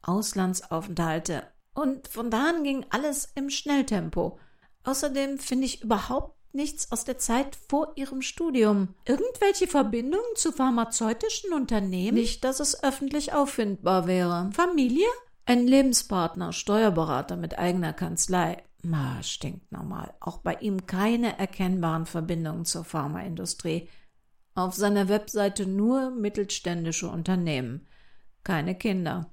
Auslandsaufenthalte, 0.00 1.46
und 1.74 2.08
von 2.08 2.30
da 2.30 2.48
an 2.48 2.64
ging 2.64 2.86
alles 2.88 3.28
im 3.34 3.50
Schnelltempo. 3.50 4.38
Außerdem 4.84 5.38
finde 5.38 5.66
ich 5.66 5.82
überhaupt 5.82 6.36
nichts 6.52 6.92
aus 6.92 7.04
der 7.04 7.18
Zeit 7.18 7.56
vor 7.68 7.92
ihrem 7.96 8.22
Studium. 8.22 8.94
Irgendwelche 9.06 9.66
Verbindungen 9.66 10.36
zu 10.36 10.52
pharmazeutischen 10.52 11.52
Unternehmen? 11.52 12.16
Nicht, 12.16 12.44
dass 12.44 12.60
es 12.60 12.82
öffentlich 12.82 13.32
auffindbar 13.32 14.06
wäre. 14.06 14.50
Familie? 14.52 15.06
Ein 15.44 15.66
Lebenspartner, 15.66 16.52
Steuerberater 16.52 17.36
mit 17.36 17.58
eigener 17.58 17.92
Kanzlei. 17.92 18.62
Ma, 18.82 19.22
stinkt 19.22 19.72
normal. 19.72 20.14
Auch 20.20 20.38
bei 20.38 20.54
ihm 20.56 20.86
keine 20.86 21.38
erkennbaren 21.38 22.06
Verbindungen 22.06 22.64
zur 22.64 22.84
Pharmaindustrie. 22.84 23.88
Auf 24.54 24.74
seiner 24.74 25.08
Webseite 25.08 25.66
nur 25.66 26.10
mittelständische 26.10 27.08
Unternehmen. 27.08 27.86
Keine 28.44 28.76
Kinder. 28.76 29.31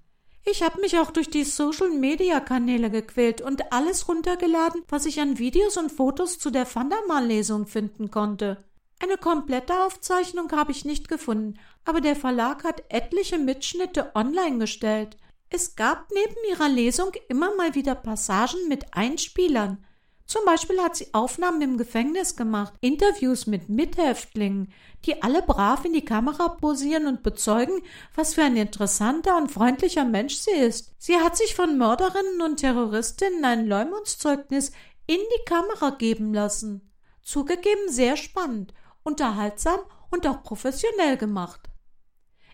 Ich 0.51 0.63
habe 0.63 0.81
mich 0.81 0.97
auch 0.97 1.11
durch 1.11 1.29
die 1.29 1.43
Social-Media-Kanäle 1.43 2.89
gequält 2.89 3.39
und 3.39 3.71
alles 3.71 4.07
runtergeladen, 4.07 4.81
was 4.87 5.05
ich 5.05 5.19
an 5.19 5.37
Videos 5.37 5.77
und 5.77 5.91
Fotos 5.91 6.39
zu 6.39 6.49
der 6.49 6.65
Vandermal-Lesung 6.65 7.67
finden 7.67 8.09
konnte. 8.09 8.63
Eine 8.99 9.17
komplette 9.17 9.73
Aufzeichnung 9.85 10.51
habe 10.51 10.71
ich 10.71 10.85
nicht 10.85 11.07
gefunden, 11.07 11.59
aber 11.85 12.01
der 12.01 12.15
Verlag 12.15 12.63
hat 12.63 12.83
etliche 12.89 13.37
Mitschnitte 13.37 14.15
online 14.15 14.57
gestellt. 14.57 15.17
Es 15.49 15.75
gab 15.75 16.09
neben 16.11 16.35
ihrer 16.49 16.69
Lesung 16.69 17.11
immer 17.27 17.55
mal 17.55 17.75
wieder 17.75 17.93
Passagen 17.93 18.67
mit 18.67 18.93
Einspielern. 18.95 19.85
Zum 20.29 20.45
Beispiel 20.45 20.79
hat 20.79 20.95
sie 20.95 21.11
Aufnahmen 21.11 21.59
im 21.63 21.77
Gefängnis 21.79 22.35
gemacht, 22.35 22.73
Interviews 22.81 23.47
mit 23.47 23.67
Mithäftlingen, 23.67 24.71
die 25.03 25.23
alle 25.23 25.41
brav 25.41 25.85
in 25.85 25.93
die 25.93 26.05
Kamera 26.05 26.49
posieren 26.49 27.07
und 27.07 27.23
bezeugen, 27.23 27.81
was 28.13 28.35
für 28.35 28.43
ein 28.43 28.55
interessanter 28.55 29.37
und 29.37 29.51
freundlicher 29.51 30.05
Mensch 30.05 30.35
sie 30.35 30.51
ist. 30.51 30.93
Sie 30.99 31.17
hat 31.17 31.35
sich 31.35 31.55
von 31.55 31.79
Mörderinnen 31.79 32.43
und 32.43 32.57
Terroristinnen 32.57 33.43
ein 33.43 33.65
Leumundszeugnis 33.65 34.71
in 35.07 35.17
die 35.17 35.45
Kamera 35.45 35.89
geben 35.97 36.31
lassen. 36.31 36.93
Zugegeben 37.23 37.89
sehr 37.89 38.15
spannend, 38.15 38.75
unterhaltsam 39.01 39.79
und 40.11 40.27
auch 40.27 40.43
professionell 40.43 41.17
gemacht. 41.17 41.68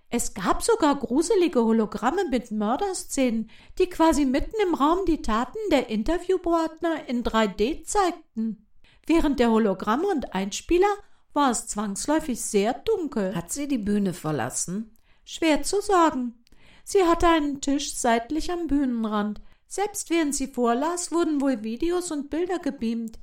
Es 0.10 0.34
gab 0.34 0.64
sogar 0.64 0.96
gruselige 0.96 1.64
Hologramme 1.64 2.26
mit 2.30 2.52
Mörderszenen, 2.52 3.50
die 3.80 3.88
quasi 3.88 4.26
mitten 4.26 4.56
im 4.64 4.76
Raum 4.76 5.06
die 5.06 5.22
Taten 5.22 5.58
der 5.72 5.90
Interviewpartner 5.90 7.08
in 7.10 7.24
3D 7.24 7.84
zeigten. 7.84 8.68
Während 9.06 9.40
der 9.40 9.52
Hologramme 9.52 10.08
und 10.08 10.34
Einspieler 10.34 10.94
war 11.34 11.52
es 11.52 11.68
zwangsläufig 11.68 12.42
sehr 12.42 12.74
dunkel. 12.74 13.36
Hat 13.36 13.52
sie 13.52 13.68
die 13.68 13.78
Bühne 13.78 14.14
verlassen? 14.14 14.98
Schwer 15.26 15.64
zu 15.64 15.82
sagen. 15.82 16.44
Sie 16.84 17.04
hatte 17.04 17.28
einen 17.28 17.62
Tisch 17.62 17.96
seitlich 17.96 18.52
am 18.52 18.68
Bühnenrand. 18.68 19.42
Selbst 19.68 20.10
während 20.10 20.36
sie 20.36 20.48
vorlas, 20.48 21.12
wurden 21.12 21.42
wohl 21.42 21.64
Videos 21.64 22.12
und 22.12 22.30
Bilder 22.30 22.60
gebeamt. 22.60 23.20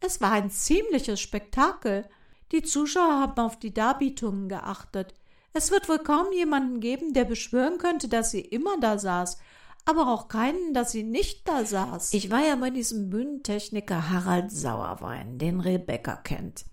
Es 0.00 0.20
war 0.20 0.32
ein 0.32 0.50
ziemliches 0.50 1.20
Spektakel. 1.20 2.08
Die 2.52 2.62
Zuschauer 2.62 3.20
haben 3.20 3.40
auf 3.40 3.58
die 3.58 3.72
Darbietungen 3.72 4.48
geachtet. 4.48 5.14
Es 5.52 5.70
wird 5.70 5.88
wohl 5.88 5.98
kaum 5.98 6.32
jemanden 6.32 6.80
geben, 6.80 7.12
der 7.12 7.24
beschwören 7.24 7.78
könnte, 7.78 8.08
dass 8.08 8.30
sie 8.30 8.40
immer 8.40 8.78
da 8.78 8.98
saß, 8.98 9.38
aber 9.86 10.12
auch 10.12 10.28
keinen, 10.28 10.74
dass 10.74 10.92
sie 10.92 11.04
nicht 11.04 11.48
da 11.48 11.64
saß. 11.64 12.12
Ich 12.12 12.30
war 12.30 12.44
ja 12.44 12.56
bei 12.56 12.70
diesem 12.70 13.08
Bühnentechniker 13.08 14.10
Harald 14.10 14.50
Sauerwein, 14.50 15.38
den 15.38 15.60
Rebecca 15.60 16.16
kennt. 16.16 16.66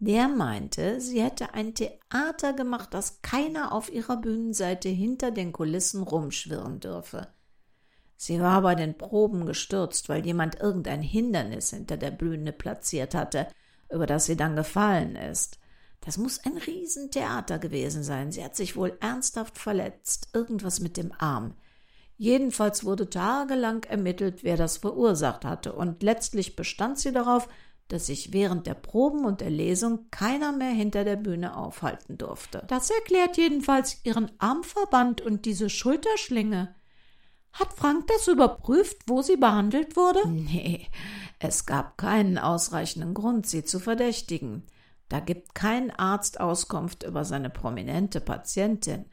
Der 0.00 0.28
meinte, 0.28 1.00
sie 1.00 1.20
hätte 1.20 1.54
ein 1.54 1.74
Theater 1.74 2.52
gemacht, 2.52 2.94
dass 2.94 3.20
keiner 3.20 3.72
auf 3.72 3.92
ihrer 3.92 4.16
Bühnenseite 4.16 4.88
hinter 4.88 5.32
den 5.32 5.52
Kulissen 5.52 6.02
rumschwirren 6.02 6.78
dürfe. 6.78 7.28
Sie 8.16 8.40
war 8.40 8.62
bei 8.62 8.74
den 8.74 8.96
Proben 8.96 9.46
gestürzt, 9.46 10.08
weil 10.08 10.24
jemand 10.24 10.60
irgendein 10.60 11.02
Hindernis 11.02 11.70
hinter 11.70 11.96
der 11.96 12.10
Bühne 12.10 12.52
platziert 12.52 13.14
hatte, 13.14 13.48
über 13.90 14.06
das 14.06 14.26
sie 14.26 14.36
dann 14.36 14.54
gefallen 14.54 15.16
ist. 15.16 15.57
Das 16.00 16.16
muss 16.16 16.44
ein 16.44 16.56
Riesentheater 16.56 17.58
gewesen 17.58 18.02
sein. 18.02 18.32
Sie 18.32 18.42
hat 18.44 18.56
sich 18.56 18.76
wohl 18.76 18.96
ernsthaft 19.00 19.58
verletzt. 19.58 20.28
Irgendwas 20.32 20.80
mit 20.80 20.96
dem 20.96 21.12
Arm. 21.18 21.54
Jedenfalls 22.16 22.84
wurde 22.84 23.08
tagelang 23.08 23.84
ermittelt, 23.84 24.42
wer 24.42 24.56
das 24.56 24.78
verursacht 24.78 25.44
hatte, 25.44 25.72
und 25.72 26.02
letztlich 26.02 26.56
bestand 26.56 26.98
sie 26.98 27.12
darauf, 27.12 27.48
dass 27.86 28.06
sich 28.06 28.32
während 28.32 28.66
der 28.66 28.74
Proben 28.74 29.24
und 29.24 29.40
der 29.40 29.50
Lesung 29.50 30.10
keiner 30.10 30.52
mehr 30.52 30.70
hinter 30.70 31.04
der 31.04 31.16
Bühne 31.16 31.56
aufhalten 31.56 32.18
durfte. 32.18 32.64
Das 32.68 32.90
erklärt 32.90 33.36
jedenfalls 33.36 34.00
ihren 34.04 34.30
Armverband 34.38 35.20
und 35.20 35.44
diese 35.46 35.70
Schulterschlinge. 35.70 36.74
Hat 37.52 37.72
Frank 37.72 38.06
das 38.08 38.28
überprüft, 38.28 38.98
wo 39.06 39.22
sie 39.22 39.36
behandelt 39.36 39.96
wurde? 39.96 40.28
Nee, 40.28 40.88
es 41.38 41.66
gab 41.66 41.96
keinen 41.96 42.36
ausreichenden 42.36 43.14
Grund, 43.14 43.46
sie 43.46 43.64
zu 43.64 43.80
verdächtigen. 43.80 44.64
Da 45.08 45.20
gibt 45.20 45.54
kein 45.54 45.90
Arzt 45.90 46.40
Auskunft 46.40 47.02
über 47.02 47.24
seine 47.24 47.50
prominente 47.50 48.20
Patientin. 48.20 49.06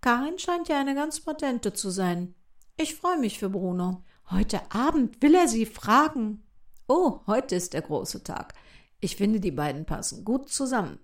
Karin 0.00 0.38
scheint 0.38 0.68
ja 0.68 0.78
eine 0.78 0.94
ganz 0.94 1.20
potente 1.20 1.72
zu 1.72 1.90
sein. 1.90 2.34
Ich 2.76 2.94
freue 2.94 3.18
mich 3.18 3.38
für 3.38 3.50
Bruno. 3.50 4.04
Heute 4.30 4.60
Abend 4.70 5.20
will 5.22 5.34
er 5.34 5.48
sie 5.48 5.66
fragen. 5.66 6.42
Oh, 6.88 7.20
heute 7.26 7.56
ist 7.56 7.74
der 7.74 7.82
große 7.82 8.22
Tag. 8.22 8.54
Ich 9.00 9.16
finde, 9.16 9.40
die 9.40 9.50
beiden 9.50 9.86
passen 9.86 10.24
gut 10.24 10.50
zusammen. 10.50 10.98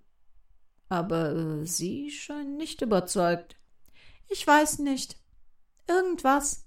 Aber 0.88 1.34
äh, 1.34 1.66
Sie 1.66 2.10
scheinen 2.10 2.56
nicht 2.56 2.82
überzeugt. 2.82 3.56
Ich 4.28 4.46
weiß 4.46 4.80
nicht. 4.80 5.16
Irgendwas. 5.88 6.65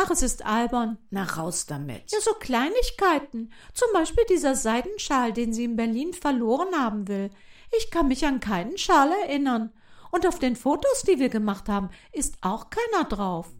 Ach, 0.00 0.10
es 0.12 0.22
ist 0.22 0.46
albern. 0.46 0.96
Na 1.10 1.24
raus 1.24 1.66
damit. 1.66 2.12
Ja, 2.12 2.20
so 2.20 2.30
Kleinigkeiten. 2.34 3.52
Zum 3.74 3.88
Beispiel 3.92 4.22
dieser 4.30 4.54
Seidenschal, 4.54 5.32
den 5.32 5.52
sie 5.52 5.64
in 5.64 5.74
Berlin 5.74 6.12
verloren 6.12 6.72
haben 6.76 7.08
will. 7.08 7.30
Ich 7.76 7.90
kann 7.90 8.06
mich 8.06 8.24
an 8.24 8.38
keinen 8.38 8.78
Schal 8.78 9.10
erinnern. 9.24 9.72
Und 10.12 10.24
auf 10.24 10.38
den 10.38 10.54
Fotos, 10.54 11.02
die 11.02 11.18
wir 11.18 11.30
gemacht 11.30 11.68
haben, 11.68 11.90
ist 12.12 12.36
auch 12.42 12.70
keiner 12.70 13.08
drauf. 13.08 13.52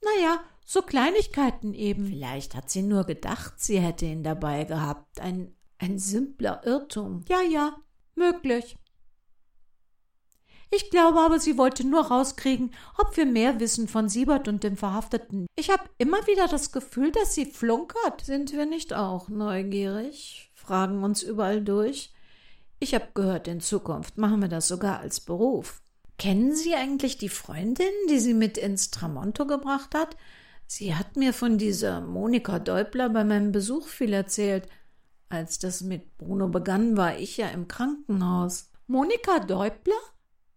Naja, 0.00 0.42
so 0.64 0.80
Kleinigkeiten 0.80 1.74
eben. 1.74 2.06
Vielleicht 2.06 2.54
hat 2.54 2.70
sie 2.70 2.82
nur 2.82 3.04
gedacht, 3.04 3.52
sie 3.58 3.78
hätte 3.78 4.06
ihn 4.06 4.22
dabei 4.22 4.64
gehabt. 4.64 5.20
Ein, 5.20 5.54
ein 5.76 5.98
simpler 5.98 6.62
Irrtum. 6.64 7.26
Ja, 7.28 7.42
ja, 7.42 7.76
möglich. 8.14 8.78
Ich 10.74 10.88
glaube 10.88 11.20
aber, 11.20 11.38
sie 11.38 11.58
wollte 11.58 11.86
nur 11.86 12.06
rauskriegen, 12.06 12.74
ob 12.96 13.14
wir 13.18 13.26
mehr 13.26 13.60
wissen 13.60 13.88
von 13.88 14.08
Siebert 14.08 14.48
und 14.48 14.64
dem 14.64 14.78
Verhafteten. 14.78 15.46
Ich 15.54 15.68
habe 15.68 15.82
immer 15.98 16.26
wieder 16.26 16.48
das 16.48 16.72
Gefühl, 16.72 17.12
dass 17.12 17.34
sie 17.34 17.44
flunkert. 17.44 18.24
Sind 18.24 18.52
wir 18.52 18.64
nicht 18.64 18.94
auch 18.94 19.28
neugierig? 19.28 20.50
Fragen 20.54 21.04
uns 21.04 21.22
überall 21.22 21.62
durch. 21.62 22.14
Ich 22.80 22.94
habe 22.94 23.08
gehört, 23.12 23.48
in 23.48 23.60
Zukunft 23.60 24.16
machen 24.16 24.40
wir 24.40 24.48
das 24.48 24.66
sogar 24.66 25.00
als 25.00 25.20
Beruf. 25.20 25.82
Kennen 26.18 26.54
Sie 26.54 26.74
eigentlich 26.74 27.18
die 27.18 27.28
Freundin, 27.28 27.92
die 28.08 28.18
sie 28.18 28.34
mit 28.34 28.56
ins 28.56 28.90
Tramonto 28.90 29.46
gebracht 29.46 29.94
hat? 29.94 30.16
Sie 30.66 30.94
hat 30.94 31.16
mir 31.16 31.34
von 31.34 31.58
dieser 31.58 32.00
Monika 32.00 32.58
Deubler 32.58 33.10
bei 33.10 33.24
meinem 33.24 33.52
Besuch 33.52 33.88
viel 33.88 34.14
erzählt. 34.14 34.68
Als 35.28 35.58
das 35.58 35.82
mit 35.82 36.16
Bruno 36.16 36.48
begann, 36.48 36.96
war 36.96 37.18
ich 37.18 37.36
ja 37.36 37.48
im 37.48 37.68
Krankenhaus. 37.68 38.70
Monika 38.86 39.40
Deubler? 39.40 40.00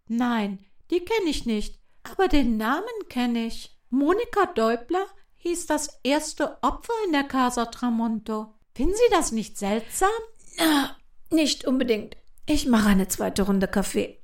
Nein, 0.08 0.60
die 0.92 1.00
kenne 1.00 1.30
ich 1.30 1.46
nicht, 1.46 1.80
aber 2.04 2.28
den 2.28 2.58
Namen 2.58 3.08
kenne 3.10 3.48
ich. 3.48 3.76
Monika 3.90 4.46
Deubler 4.48 5.06
hieß 5.36 5.66
das 5.68 6.00
erste 6.04 6.62
Opfer 6.64 6.94
in 7.06 7.12
der 7.12 7.24
Casa 7.24 7.66
Tramonto. 7.66 8.54
Finden 8.74 8.94
Sie 8.96 9.12
das 9.12 9.32
nicht 9.32 9.58
seltsam? 9.58 10.10
Na, 10.58 10.96
nicht 11.32 11.66
unbedingt. 11.66 12.18
Ich 12.46 12.68
mache 12.68 12.90
eine 12.90 13.08
zweite 13.08 13.44
Runde 13.44 13.68
Kaffee. 13.68 14.22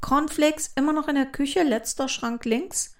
Cornflakes 0.00 0.72
immer 0.76 0.92
noch 0.92 1.08
in 1.08 1.14
der 1.16 1.26
Küche, 1.26 1.62
letzter 1.62 2.08
Schrank 2.08 2.44
links. 2.44 2.94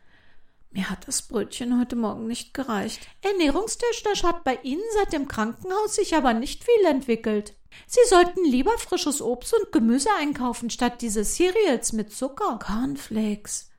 Mir 0.75 0.91
hat 0.91 1.07
das 1.07 1.23
Brötchen 1.23 1.79
heute 1.79 1.95
Morgen 1.95 2.27
nicht 2.27 2.53
gereicht. 2.53 3.07
Ernährungstechnisch 3.23 4.25
hat 4.25 4.43
bei 4.43 4.57
Ihnen 4.65 4.83
seit 4.95 5.13
dem 5.13 5.29
Krankenhaus 5.29 5.95
sich 5.95 6.17
aber 6.17 6.35
nicht 6.35 6.65
viel 6.65 6.85
entwickelt. 6.87 7.55
Sie 7.87 8.01
sollten 8.09 8.45
lieber 8.45 8.77
frisches 8.79 9.23
Obst 9.23 9.55
und 9.55 9.71
Gemüse 9.71 10.09
einkaufen, 10.19 10.71
statt 10.71 11.01
diese 11.01 11.23
Cereals 11.23 11.93
mit 11.93 12.13
Zucker. 12.13 12.59
Cornflakes. 12.59 13.71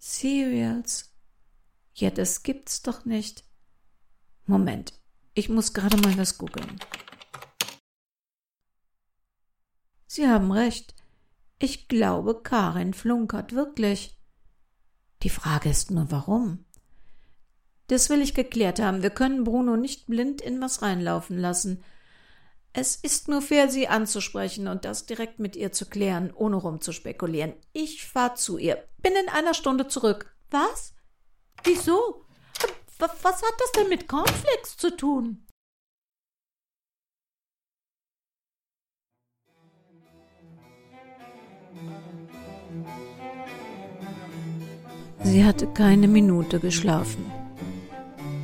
Cereals. 0.00 1.14
Ja, 1.94 2.10
das 2.10 2.42
gibt's 2.42 2.82
doch 2.82 3.04
nicht. 3.04 3.44
Moment, 4.46 4.94
ich 5.34 5.48
muss 5.48 5.74
gerade 5.74 5.96
mal 5.96 6.18
was 6.18 6.38
googeln. 6.38 6.80
Sie 10.08 10.26
haben 10.26 10.50
recht. 10.50 10.92
Ich 11.60 11.86
glaube, 11.86 12.42
Karin 12.42 12.94
flunkert 12.94 13.52
wirklich. 13.52 14.15
Die 15.22 15.30
Frage 15.30 15.70
ist 15.70 15.90
nur, 15.90 16.10
warum? 16.10 16.64
Das 17.88 18.10
will 18.10 18.20
ich 18.20 18.34
geklärt 18.34 18.80
haben. 18.80 19.02
Wir 19.02 19.10
können 19.10 19.44
Bruno 19.44 19.76
nicht 19.76 20.06
blind 20.06 20.40
in 20.40 20.60
was 20.60 20.82
reinlaufen 20.82 21.38
lassen. 21.38 21.84
Es 22.72 22.96
ist 22.96 23.28
nur 23.28 23.40
fair, 23.40 23.70
sie 23.70 23.88
anzusprechen 23.88 24.68
und 24.68 24.84
das 24.84 25.06
direkt 25.06 25.38
mit 25.38 25.56
ihr 25.56 25.72
zu 25.72 25.86
klären, 25.86 26.30
ohne 26.34 26.56
rumzuspekulieren. 26.56 27.54
Ich 27.72 28.06
fahr 28.06 28.34
zu 28.34 28.58
ihr. 28.58 28.84
Bin 28.98 29.14
in 29.14 29.30
einer 29.30 29.54
Stunde 29.54 29.88
zurück. 29.88 30.36
Was? 30.50 30.94
Wieso? 31.64 32.26
Was 32.98 33.24
hat 33.24 33.54
das 33.58 33.72
denn 33.72 33.88
mit 33.88 34.08
Cornflakes 34.08 34.76
zu 34.76 34.94
tun? 34.94 35.45
Sie 45.26 45.44
hatte 45.44 45.66
keine 45.66 46.06
Minute 46.06 46.60
geschlafen. 46.60 47.26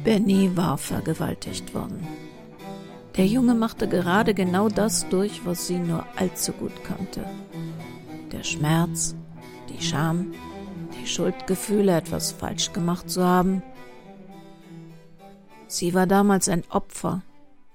Benny 0.03 0.57
war 0.57 0.77
vergewaltigt 0.77 1.75
worden. 1.75 2.05
Der 3.17 3.25
Junge 3.25 3.55
machte 3.55 3.87
gerade 3.87 4.35
genau 4.35 4.69
das 4.69 5.09
durch, 5.09 5.47
was 5.47 5.69
sie 5.69 5.79
nur 5.79 6.05
allzu 6.17 6.51
gut 6.51 6.73
kannte. 6.83 7.25
Der 8.33 8.43
Schmerz, 8.43 9.15
die 9.69 9.81
Scham, 9.81 10.35
die 10.99 11.07
Schuldgefühle, 11.07 11.97
etwas 11.97 12.33
falsch 12.33 12.73
gemacht 12.73 13.09
zu 13.09 13.25
haben. 13.25 13.63
Sie 15.69 15.95
war 15.95 16.09
damals 16.09 16.49
ein 16.49 16.65
Opfer. 16.69 17.23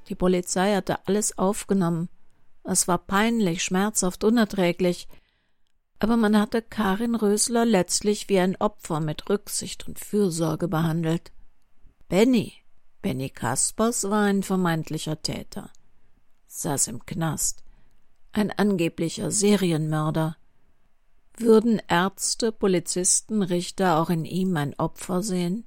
Die 0.09 0.15
Polizei 0.15 0.75
hatte 0.75 1.07
alles 1.07 1.37
aufgenommen. 1.37 2.09
Es 2.65 2.89
war 2.89 2.97
peinlich, 2.97 3.63
schmerzhaft, 3.63 4.25
unerträglich. 4.25 5.07
Aber 5.99 6.17
man 6.17 6.37
hatte 6.37 6.61
Karin 6.61 7.15
Rösler 7.15 7.65
letztlich 7.65 8.29
wie 8.29 8.39
ein 8.39 8.55
Opfer 8.57 8.99
mit 8.99 9.29
Rücksicht 9.29 9.87
und 9.87 9.99
Fürsorge 9.99 10.67
behandelt. 10.67 11.31
Benny 12.07 12.53
Benny 13.01 13.29
Kaspers 13.29 14.09
war 14.09 14.23
ein 14.23 14.43
vermeintlicher 14.43 15.21
Täter, 15.21 15.69
saß 16.47 16.87
im 16.87 17.05
Knast, 17.05 17.63
ein 18.33 18.51
angeblicher 18.51 19.31
Serienmörder. 19.31 20.35
Würden 21.37 21.81
Ärzte, 21.87 22.51
Polizisten, 22.51 23.43
Richter 23.43 23.99
auch 23.99 24.09
in 24.09 24.25
ihm 24.25 24.57
ein 24.57 24.73
Opfer 24.77 25.21
sehen? 25.21 25.65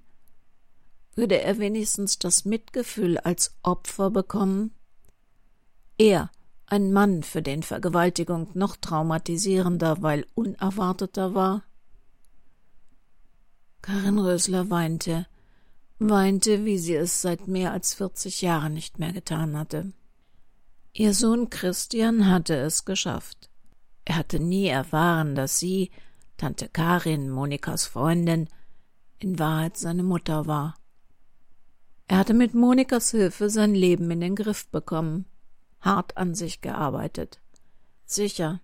Würde 1.15 1.41
er 1.41 1.59
wenigstens 1.59 2.19
das 2.19 2.45
Mitgefühl 2.45 3.17
als 3.19 3.57
Opfer 3.63 4.11
bekommen? 4.11 4.75
Er, 5.97 6.31
ein 6.71 6.93
Mann, 6.93 7.23
für 7.23 7.43
den 7.43 7.63
Vergewaltigung 7.63 8.49
noch 8.55 8.77
traumatisierender, 8.77 10.03
weil 10.03 10.27
unerwarteter 10.35 11.35
war? 11.35 11.65
Karin 13.83 14.19
Rösler 14.19 14.71
weinte, 14.71 15.27
weinte, 15.99 16.65
wie 16.65 16.79
sie 16.79 16.95
es 16.95 17.23
seit 17.23 17.49
mehr 17.49 17.73
als 17.73 17.95
vierzig 17.95 18.43
Jahren 18.43 18.75
nicht 18.75 18.99
mehr 18.99 19.13
getan 19.13 19.57
hatte. 19.57 19.93
Ihr 20.93 21.15
Sohn 21.15 21.51
Christian 21.51 22.29
hatte 22.29 22.57
es 22.57 22.85
geschafft. 22.85 23.49
Er 24.05 24.17
hatte 24.17 24.41
nie 24.41 24.67
erfahren, 24.67 25.35
dass 25.35 25.59
sie, 25.59 25.91
Tante 26.37 26.69
Karin, 26.69 27.31
Monikas 27.31 27.87
Freundin, 27.87 28.49
in 29.19 29.39
Wahrheit 29.39 29.77
seine 29.77 30.03
Mutter 30.03 30.47
war. 30.47 30.77
Er 32.09 32.19
hatte 32.19 32.35
mit 32.35 32.55
Monikas 32.55 33.13
Hilfe 33.13 33.51
sein 33.51 33.75
Leben 33.75 34.11
in 34.11 34.21
den 34.21 34.35
Griff 34.35 34.67
bekommen, 34.69 35.27
hart 35.81 36.17
an 36.17 36.35
sich 36.35 36.61
gearbeitet. 36.61 37.41
Sicher, 38.05 38.61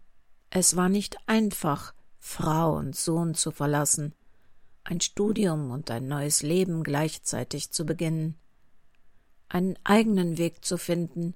es 0.50 0.76
war 0.76 0.88
nicht 0.88 1.16
einfach, 1.26 1.94
Frau 2.18 2.76
und 2.76 2.96
Sohn 2.96 3.34
zu 3.34 3.50
verlassen, 3.50 4.14
ein 4.84 5.00
Studium 5.00 5.70
und 5.70 5.90
ein 5.90 6.08
neues 6.08 6.42
Leben 6.42 6.82
gleichzeitig 6.82 7.70
zu 7.70 7.84
beginnen, 7.84 8.36
einen 9.48 9.78
eigenen 9.84 10.38
Weg 10.38 10.64
zu 10.64 10.78
finden, 10.78 11.34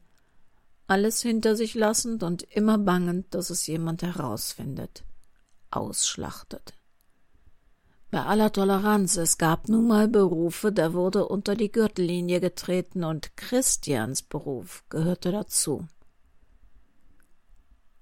alles 0.87 1.23
hinter 1.23 1.55
sich 1.55 1.75
lassend 1.75 2.23
und 2.23 2.43
immer 2.43 2.79
bangend, 2.79 3.33
dass 3.35 3.51
es 3.51 3.67
jemand 3.67 4.03
herausfindet, 4.03 5.05
ausschlachtet. 5.71 6.75
Bei 8.11 8.25
aller 8.25 8.53
Toleranz, 8.53 9.17
es 9.17 9.39
gab 9.39 9.69
nun 9.69 9.87
mal 9.87 10.09
Berufe, 10.09 10.73
da 10.73 10.95
wurde 10.95 11.29
unter 11.29 11.55
die 11.55 11.71
Gürtellinie 11.71 12.41
getreten 12.41 13.05
und 13.05 13.37
Christians 13.37 14.23
Beruf 14.23 14.83
gehörte 14.89 15.31
dazu. 15.31 15.87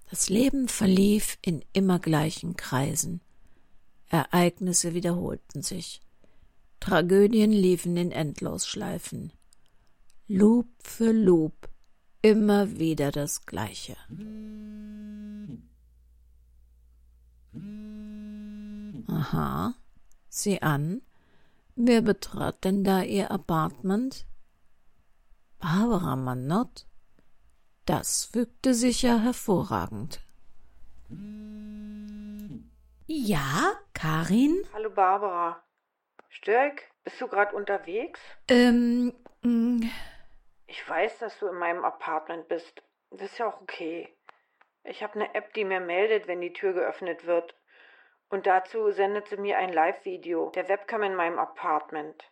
Das 0.09 0.29
Leben 0.29 0.67
verlief 0.67 1.37
in 1.43 1.63
immer 1.73 1.99
gleichen 1.99 2.57
Kreisen. 2.57 3.21
Ereignisse 4.07 4.95
wiederholten 4.95 5.61
sich. 5.61 6.01
Tragödien 6.79 7.51
liefen 7.51 7.95
in 7.95 8.11
Endlosschleifen. 8.11 9.31
Loop 10.27 10.67
für 10.79 11.11
Loop, 11.11 11.69
immer 12.23 12.79
wieder 12.79 13.11
das 13.11 13.45
Gleiche. 13.45 13.95
Aha, 19.07 19.75
sieh 20.29 20.61
an. 20.61 21.01
Wer 21.75 22.01
betrat 22.01 22.63
denn 22.63 22.83
da 22.83 23.01
ihr 23.01 23.31
Apartment? 23.31 24.25
Barbara 25.59 26.15
Manott? 26.15 26.85
Das 27.85 28.25
fügte 28.25 28.73
sich 28.73 29.01
ja 29.01 29.17
hervorragend. 29.19 30.21
Ja, 33.07 33.73
Karin? 33.93 34.63
Hallo 34.73 34.89
Barbara. 34.91 35.63
Störk, 36.29 36.83
bist 37.03 37.19
du 37.19 37.27
gerade 37.27 37.55
unterwegs? 37.55 38.19
Ähm, 38.47 39.13
mh. 39.41 39.87
Ich 40.67 40.87
weiß, 40.87 41.17
dass 41.19 41.39
du 41.39 41.47
in 41.47 41.55
meinem 41.55 41.83
Apartment 41.83 42.47
bist. 42.47 42.83
Das 43.09 43.31
ist 43.31 43.39
ja 43.39 43.47
auch 43.47 43.61
okay. 43.61 44.15
Ich 44.83 45.01
habe 45.01 45.15
eine 45.15 45.33
App, 45.33 45.53
die 45.55 45.65
mir 45.65 45.79
meldet, 45.79 46.27
wenn 46.27 46.41
die 46.41 46.53
Tür 46.53 46.73
geöffnet 46.73 47.25
wird. 47.25 47.55
Und 48.29 48.45
dazu 48.47 48.91
sendet 48.91 49.27
sie 49.27 49.37
mir 49.37 49.57
ein 49.57 49.73
Live-Video 49.73 50.51
der 50.51 50.69
Webcam 50.69 51.03
in 51.03 51.15
meinem 51.15 51.39
Apartment. 51.39 52.23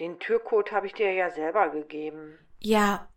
Den 0.00 0.18
Türcode 0.18 0.72
habe 0.72 0.86
ich 0.86 0.94
dir 0.94 1.12
ja 1.12 1.30
selber 1.30 1.70
gegeben. 1.70 2.38
Ja, 2.60 3.08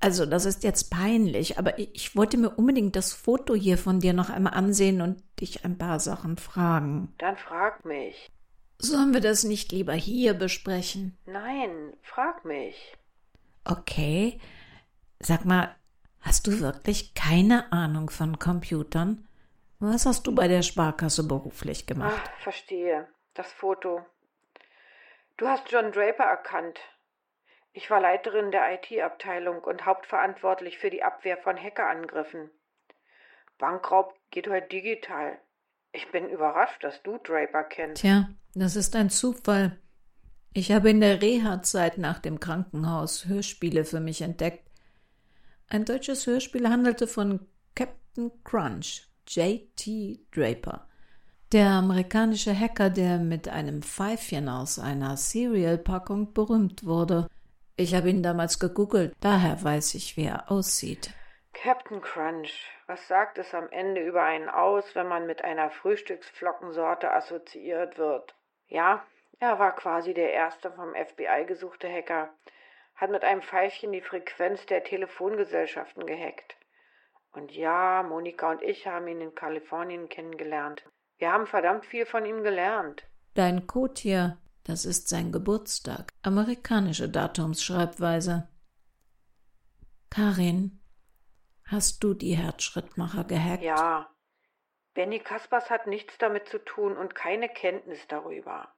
Also, 0.00 0.24
das 0.24 0.46
ist 0.46 0.64
jetzt 0.64 0.90
peinlich, 0.90 1.58
aber 1.58 1.78
ich 1.78 2.16
wollte 2.16 2.38
mir 2.38 2.50
unbedingt 2.50 2.96
das 2.96 3.12
Foto 3.12 3.54
hier 3.54 3.76
von 3.76 4.00
dir 4.00 4.14
noch 4.14 4.30
einmal 4.30 4.54
ansehen 4.54 5.02
und 5.02 5.22
dich 5.38 5.64
ein 5.64 5.76
paar 5.76 6.00
Sachen 6.00 6.38
fragen. 6.38 7.14
Dann 7.18 7.36
frag 7.36 7.84
mich. 7.84 8.30
Sollen 8.78 9.12
wir 9.12 9.20
das 9.20 9.44
nicht 9.44 9.72
lieber 9.72 9.92
hier 9.92 10.32
besprechen? 10.34 11.18
Nein, 11.26 11.94
frag 12.02 12.44
mich. 12.44 12.96
Okay. 13.64 14.38
Sag 15.18 15.44
mal, 15.44 15.74
hast 16.20 16.46
du 16.46 16.60
wirklich 16.60 17.14
keine 17.14 17.72
Ahnung 17.72 18.08
von 18.10 18.38
Computern? 18.38 19.26
Was 19.80 20.04
hast 20.04 20.26
du 20.26 20.34
bei 20.34 20.46
der 20.46 20.62
Sparkasse 20.62 21.26
beruflich 21.26 21.86
gemacht? 21.86 22.22
Ach, 22.22 22.40
verstehe. 22.42 23.08
Das 23.32 23.50
Foto. 23.50 24.04
Du 25.38 25.48
hast 25.48 25.70
John 25.70 25.90
Draper 25.90 26.24
erkannt. 26.24 26.78
Ich 27.72 27.90
war 27.90 28.00
Leiterin 28.00 28.50
der 28.50 28.74
IT-Abteilung 28.74 29.62
und 29.64 29.86
hauptverantwortlich 29.86 30.78
für 30.78 30.90
die 30.90 31.02
Abwehr 31.02 31.38
von 31.38 31.56
Hackerangriffen. 31.56 32.50
Bankraub 33.58 34.14
geht 34.30 34.48
heute 34.48 34.68
digital. 34.68 35.38
Ich 35.92 36.10
bin 36.10 36.28
überrascht, 36.28 36.84
dass 36.84 37.02
du 37.02 37.16
Draper 37.18 37.64
kennst. 37.64 38.02
Tja, 38.02 38.28
das 38.54 38.76
ist 38.76 38.94
ein 38.96 39.08
Zufall. 39.08 39.78
Ich 40.52 40.72
habe 40.72 40.90
in 40.90 41.00
der 41.00 41.22
Reha-Zeit 41.22 41.96
nach 41.96 42.18
dem 42.18 42.38
Krankenhaus 42.38 43.26
Hörspiele 43.26 43.84
für 43.84 44.00
mich 44.00 44.20
entdeckt. 44.20 44.68
Ein 45.68 45.84
deutsches 45.84 46.26
Hörspiel 46.26 46.68
handelte 46.68 47.06
von 47.06 47.46
Captain 47.74 48.32
Crunch, 48.44 49.08
J.T. 49.32 50.18
Draper. 50.34 50.88
Der 51.52 51.68
amerikanische 51.68 52.52
Hacker, 52.52 52.90
der 52.90 53.18
mit 53.18 53.48
einem 53.48 53.80
Pfeifchen 53.80 54.48
aus 54.48 54.80
einer 54.80 55.14
Cereal-Packung 55.14 56.34
berühmt 56.34 56.84
wurde. 56.84 57.28
Ich 57.76 57.94
habe 57.94 58.10
ihn 58.10 58.24
damals 58.24 58.58
gegoogelt, 58.58 59.14
daher 59.20 59.62
weiß 59.62 59.94
ich, 59.94 60.16
wie 60.16 60.24
er 60.24 60.50
aussieht. 60.50 61.14
Captain 61.52 62.00
Crunch, 62.00 62.72
was 62.88 63.06
sagt 63.06 63.38
es 63.38 63.54
am 63.54 63.68
Ende 63.70 64.00
über 64.00 64.24
einen 64.24 64.48
aus, 64.48 64.96
wenn 64.96 65.06
man 65.06 65.26
mit 65.26 65.44
einer 65.44 65.70
Frühstücksflockensorte 65.70 67.12
assoziiert 67.12 67.98
wird? 67.98 68.34
Ja, 68.66 69.04
er 69.38 69.60
war 69.60 69.76
quasi 69.76 70.12
der 70.12 70.32
erste 70.32 70.72
vom 70.72 70.92
FBI 70.92 71.44
gesuchte 71.46 71.88
Hacker, 71.88 72.30
hat 72.96 73.12
mit 73.12 73.22
einem 73.22 73.42
Pfeifchen 73.42 73.92
die 73.92 74.00
Frequenz 74.00 74.66
der 74.66 74.82
Telefongesellschaften 74.82 76.04
gehackt. 76.04 76.56
Und 77.32 77.52
ja, 77.52 78.02
Monika 78.02 78.50
und 78.50 78.62
ich 78.62 78.86
haben 78.86 79.06
ihn 79.06 79.20
in 79.20 79.34
Kalifornien 79.34 80.08
kennengelernt. 80.08 80.84
Wir 81.18 81.32
haben 81.32 81.46
verdammt 81.46 81.86
viel 81.86 82.06
von 82.06 82.24
ihm 82.26 82.42
gelernt. 82.42 83.04
Dein 83.34 83.66
Code 83.66 84.00
hier, 84.00 84.38
das 84.64 84.84
ist 84.84 85.08
sein 85.08 85.30
Geburtstag. 85.30 86.12
Amerikanische 86.22 87.08
Datumsschreibweise. 87.08 88.48
Karin, 90.10 90.80
hast 91.66 92.02
du 92.02 92.14
die 92.14 92.36
Herzschrittmacher 92.36 93.24
gehackt? 93.24 93.62
Ja. 93.62 94.10
Benny 94.94 95.20
Kaspers 95.20 95.70
hat 95.70 95.86
nichts 95.86 96.18
damit 96.18 96.48
zu 96.48 96.58
tun 96.58 96.96
und 96.96 97.14
keine 97.14 97.48
Kenntnis 97.48 98.00
darüber. 98.08 98.74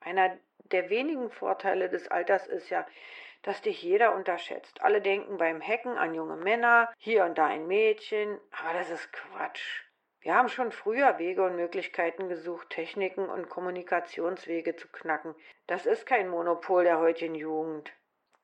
Einer 0.00 0.36
der 0.70 0.90
wenigen 0.90 1.30
Vorteile 1.30 1.88
des 1.88 2.08
Alters 2.08 2.46
ist 2.46 2.68
ja, 2.68 2.86
dass 3.46 3.62
dich 3.62 3.80
jeder 3.80 4.12
unterschätzt. 4.14 4.82
Alle 4.82 5.00
denken 5.00 5.38
beim 5.38 5.62
Hacken 5.62 5.96
an 5.96 6.14
junge 6.14 6.36
Männer, 6.36 6.92
hier 6.98 7.24
und 7.24 7.38
da 7.38 7.46
ein 7.46 7.68
Mädchen, 7.68 8.40
aber 8.50 8.76
das 8.76 8.90
ist 8.90 9.12
Quatsch. 9.12 9.84
Wir 10.20 10.34
haben 10.34 10.48
schon 10.48 10.72
früher 10.72 11.20
Wege 11.20 11.44
und 11.44 11.54
Möglichkeiten 11.54 12.28
gesucht, 12.28 12.70
Techniken 12.70 13.30
und 13.30 13.48
Kommunikationswege 13.48 14.74
zu 14.74 14.88
knacken. 14.88 15.36
Das 15.68 15.86
ist 15.86 16.06
kein 16.06 16.28
Monopol 16.28 16.82
der 16.82 16.98
heutigen 16.98 17.36
Jugend. 17.36 17.92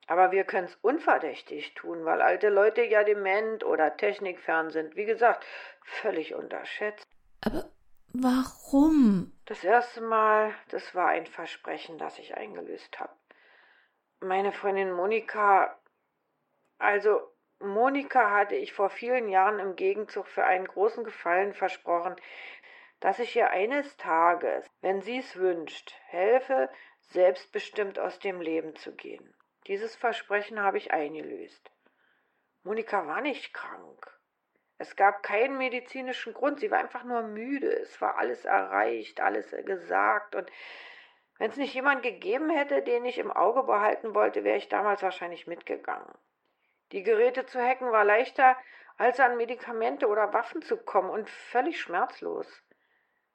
Aber 0.07 0.31
wir 0.31 0.45
können 0.45 0.67
es 0.67 0.77
unverdächtig 0.81 1.73
tun, 1.73 2.05
weil 2.05 2.21
alte 2.21 2.47
Leute 2.47 2.83
ja 2.83 3.03
dement 3.03 3.65
oder 3.65 3.97
technikfern 3.97 4.69
sind. 4.69 4.95
Wie 4.95 5.05
gesagt, 5.05 5.45
völlig 5.83 6.33
unterschätzt. 6.33 7.05
Aber 7.41 7.65
warum? 8.13 9.33
Das 9.47 9.65
erste 9.65 9.99
Mal, 9.99 10.53
das 10.69 10.95
war 10.95 11.09
ein 11.09 11.25
Versprechen, 11.25 11.97
das 11.97 12.19
ich 12.19 12.37
eingelöst 12.37 12.97
habe. 13.01 13.11
Meine 14.23 14.53
Freundin 14.53 14.93
Monika, 14.93 15.77
also 16.77 17.29
Monika 17.59 18.31
hatte 18.31 18.55
ich 18.55 18.71
vor 18.71 18.89
vielen 18.89 19.27
Jahren 19.27 19.59
im 19.59 19.75
Gegenzug 19.75 20.27
für 20.27 20.45
einen 20.45 20.65
großen 20.65 21.03
Gefallen 21.03 21.53
versprochen, 21.53 22.15
dass 23.01 23.19
ich 23.19 23.35
ihr 23.35 23.49
eines 23.49 23.97
Tages, 23.97 24.65
wenn 24.79 25.01
sie 25.01 25.17
es 25.17 25.35
wünscht, 25.35 25.93
helfe, 26.05 26.69
selbstbestimmt 27.01 27.99
aus 27.99 28.17
dem 28.19 28.39
Leben 28.39 28.77
zu 28.77 28.95
gehen. 28.95 29.35
Dieses 29.67 29.93
Versprechen 29.93 30.61
habe 30.61 30.77
ich 30.77 30.93
eingelöst. 30.93 31.69
Monika 32.63 33.05
war 33.05 33.19
nicht 33.19 33.53
krank. 33.53 34.09
Es 34.77 34.95
gab 34.95 35.21
keinen 35.21 35.57
medizinischen 35.57 36.33
Grund, 36.33 36.61
sie 36.61 36.71
war 36.71 36.79
einfach 36.79 37.03
nur 37.03 37.23
müde. 37.23 37.75
Es 37.75 37.99
war 37.99 38.17
alles 38.17 38.45
erreicht, 38.45 39.19
alles 39.19 39.51
gesagt 39.65 40.33
und 40.33 40.49
wenn 41.43 41.51
es 41.51 41.57
nicht 41.57 41.73
jemand 41.73 42.03
gegeben 42.03 42.49
hätte, 42.49 42.81
den 42.83 43.03
ich 43.03 43.17
im 43.17 43.29
Auge 43.29 43.63
behalten 43.63 44.15
wollte, 44.15 44.45
wäre 44.45 44.55
ich 44.55 44.69
damals 44.69 45.03
wahrscheinlich 45.03 45.45
mitgegangen. 45.45 46.07
Die 46.93 47.03
Geräte 47.03 47.45
zu 47.45 47.59
hacken 47.61 47.91
war 47.91 48.05
leichter, 48.05 48.55
als 48.95 49.19
an 49.19 49.35
Medikamente 49.35 50.07
oder 50.07 50.31
Waffen 50.31 50.61
zu 50.61 50.77
kommen 50.77 51.09
und 51.09 51.29
völlig 51.29 51.81
schmerzlos. 51.81 52.47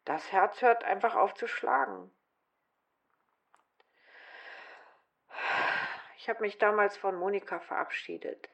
Das 0.07 0.33
Herz 0.33 0.63
hört 0.63 0.85
einfach 0.85 1.17
auf 1.17 1.35
zu 1.35 1.47
schlagen. 1.47 2.11
Ich 6.17 6.31
habe 6.31 6.41
mich 6.41 6.57
damals 6.57 6.97
von 6.97 7.15
Monika 7.15 7.61
verabschiedet, 7.61 8.49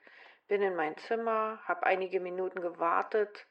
bin 0.48 0.62
in 0.62 0.74
mein 0.74 0.96
Zimmer, 0.96 1.60
habe 1.62 1.86
einige 1.86 2.18
Minuten 2.18 2.60
gewartet, 2.60 3.46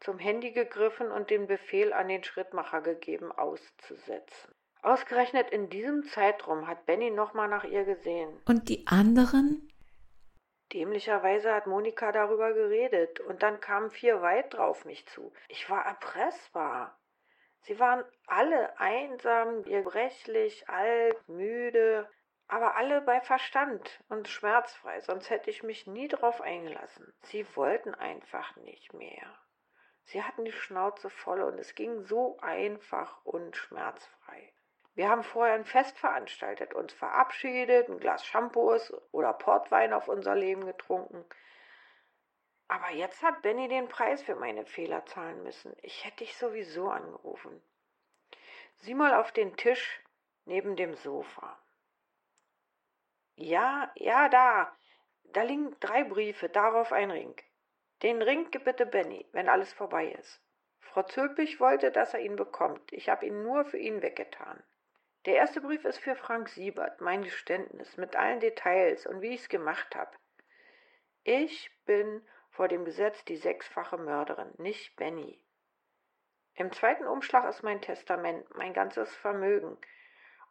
zum 0.00 0.18
Handy 0.18 0.52
gegriffen 0.52 1.12
und 1.12 1.28
den 1.28 1.46
Befehl 1.46 1.92
an 1.92 2.08
den 2.08 2.24
Schrittmacher 2.24 2.80
gegeben, 2.80 3.30
auszusetzen. 3.30 4.54
Ausgerechnet 4.84 5.48
in 5.50 5.70
diesem 5.70 6.04
Zeitraum 6.04 6.66
hat 6.68 6.84
Benny 6.84 7.10
nochmal 7.10 7.48
nach 7.48 7.64
ihr 7.64 7.84
gesehen. 7.84 8.38
Und 8.44 8.68
die 8.68 8.86
anderen? 8.86 9.72
Dämlicherweise 10.74 11.54
hat 11.54 11.66
Monika 11.66 12.12
darüber 12.12 12.52
geredet 12.52 13.18
und 13.20 13.42
dann 13.42 13.62
kamen 13.62 13.90
vier 13.90 14.20
weitere 14.20 14.60
auf 14.60 14.84
mich 14.84 15.06
zu. 15.06 15.32
Ich 15.48 15.70
war 15.70 15.86
erpressbar. 15.86 17.00
Sie 17.62 17.80
waren 17.80 18.04
alle 18.26 18.78
einsam, 18.78 19.62
gebrechlich, 19.62 20.68
alt, 20.68 21.28
müde, 21.30 22.06
aber 22.46 22.76
alle 22.76 23.00
bei 23.00 23.22
Verstand 23.22 24.04
und 24.10 24.28
schmerzfrei, 24.28 25.00
sonst 25.00 25.30
hätte 25.30 25.48
ich 25.48 25.62
mich 25.62 25.86
nie 25.86 26.08
drauf 26.08 26.42
eingelassen. 26.42 27.10
Sie 27.22 27.46
wollten 27.56 27.94
einfach 27.94 28.54
nicht 28.56 28.92
mehr. 28.92 29.34
Sie 30.02 30.22
hatten 30.22 30.44
die 30.44 30.52
Schnauze 30.52 31.08
voll 31.08 31.40
und 31.40 31.58
es 31.58 31.74
ging 31.74 32.04
so 32.04 32.36
einfach 32.42 33.24
und 33.24 33.56
schmerzfrei. 33.56 34.52
Wir 34.94 35.08
haben 35.08 35.24
vorher 35.24 35.54
ein 35.54 35.64
Fest 35.64 35.98
veranstaltet, 35.98 36.72
uns 36.72 36.92
verabschiedet, 36.92 37.88
ein 37.88 37.98
Glas 37.98 38.24
Shampoos 38.24 38.92
oder 39.10 39.32
Portwein 39.32 39.92
auf 39.92 40.06
unser 40.06 40.36
Leben 40.36 40.64
getrunken. 40.64 41.24
Aber 42.68 42.90
jetzt 42.92 43.22
hat 43.22 43.42
Benny 43.42 43.68
den 43.68 43.88
Preis 43.88 44.22
für 44.22 44.36
meine 44.36 44.64
Fehler 44.64 45.04
zahlen 45.06 45.42
müssen. 45.42 45.76
Ich 45.82 46.04
hätte 46.04 46.18
dich 46.18 46.36
sowieso 46.36 46.88
angerufen. 46.88 47.60
Sieh 48.78 48.94
mal 48.94 49.14
auf 49.14 49.32
den 49.32 49.56
Tisch 49.56 50.00
neben 50.44 50.76
dem 50.76 50.94
Sofa. 50.94 51.58
Ja, 53.36 53.90
ja, 53.96 54.28
da. 54.28 54.76
Da 55.24 55.42
liegen 55.42 55.76
drei 55.80 56.04
Briefe, 56.04 56.48
darauf 56.48 56.92
ein 56.92 57.10
Ring. 57.10 57.34
Den 58.02 58.22
Ring 58.22 58.48
gib 58.52 58.64
bitte 58.64 58.86
Benny, 58.86 59.26
wenn 59.32 59.48
alles 59.48 59.72
vorbei 59.72 60.12
ist. 60.12 60.40
Frau 60.78 61.02
Zülpich 61.02 61.58
wollte, 61.58 61.90
dass 61.90 62.14
er 62.14 62.20
ihn 62.20 62.36
bekommt. 62.36 62.92
Ich 62.92 63.08
habe 63.08 63.26
ihn 63.26 63.42
nur 63.42 63.64
für 63.64 63.78
ihn 63.78 64.02
weggetan. 64.02 64.62
Der 65.26 65.36
erste 65.36 65.62
Brief 65.62 65.84
ist 65.84 65.98
für 65.98 66.16
Frank 66.16 66.50
Siebert, 66.50 67.00
mein 67.00 67.22
Geständnis, 67.22 67.96
mit 67.96 68.14
allen 68.14 68.40
Details 68.40 69.06
und 69.06 69.22
wie 69.22 69.34
ich 69.34 69.42
es 69.42 69.48
gemacht 69.48 69.96
habe. 69.96 70.14
Ich 71.22 71.70
bin 71.86 72.26
vor 72.50 72.68
dem 72.68 72.84
Gesetz 72.84 73.24
die 73.24 73.36
sechsfache 73.36 73.96
Mörderin, 73.96 74.52
nicht 74.58 74.94
Benny. 74.96 75.42
Im 76.56 76.70
zweiten 76.72 77.06
Umschlag 77.06 77.48
ist 77.48 77.62
mein 77.62 77.80
Testament, 77.80 78.46
mein 78.54 78.74
ganzes 78.74 79.14
Vermögen. 79.16 79.78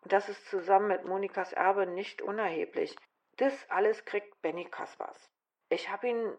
Und 0.02 0.12
das 0.12 0.28
ist 0.28 0.46
zusammen 0.48 0.88
mit 0.88 1.06
Monikas 1.06 1.54
Erbe 1.54 1.86
nicht 1.86 2.22
unerheblich. 2.22 2.96
Das 3.38 3.54
alles 3.70 4.04
kriegt 4.06 4.42
Benny 4.42 4.66
Kaspers. 4.66 5.30
Ich 5.70 5.90
habe 5.90 6.08
ihn 6.08 6.38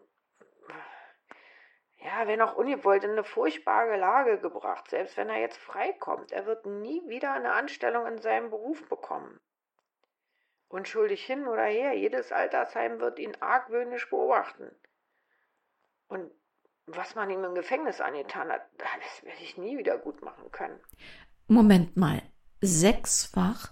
ja, 2.05 2.27
wenn 2.27 2.41
auch 2.41 2.55
ungewollt, 2.55 3.03
in 3.03 3.11
eine 3.11 3.23
furchtbare 3.23 3.97
Lage 3.97 4.39
gebracht, 4.39 4.89
selbst 4.89 5.17
wenn 5.17 5.29
er 5.29 5.39
jetzt 5.39 5.57
freikommt. 5.57 6.31
Er 6.31 6.45
wird 6.45 6.65
nie 6.67 7.01
wieder 7.07 7.33
eine 7.33 7.53
Anstellung 7.53 8.05
in 8.05 8.19
seinem 8.19 8.51
Beruf 8.51 8.87
bekommen. 8.87 9.39
Unschuldig 10.67 11.25
hin 11.25 11.47
oder 11.47 11.63
her, 11.63 11.93
jedes 11.93 12.31
Altersheim 12.31 12.99
wird 12.99 13.17
ihn 13.17 13.35
argwöhnisch 13.39 14.09
beobachten. 14.09 14.69
Und 16.07 16.31
was 16.85 17.15
man 17.15 17.31
ihm 17.31 17.43
im 17.43 17.55
Gefängnis 17.55 17.99
angetan 18.01 18.51
hat, 18.51 18.61
das 18.77 19.23
werde 19.23 19.41
ich 19.41 19.57
nie 19.57 19.77
wieder 19.77 19.97
gut 19.97 20.21
machen 20.21 20.51
können. 20.51 20.79
Moment 21.47 21.97
mal, 21.97 22.21
sechsfach? 22.61 23.71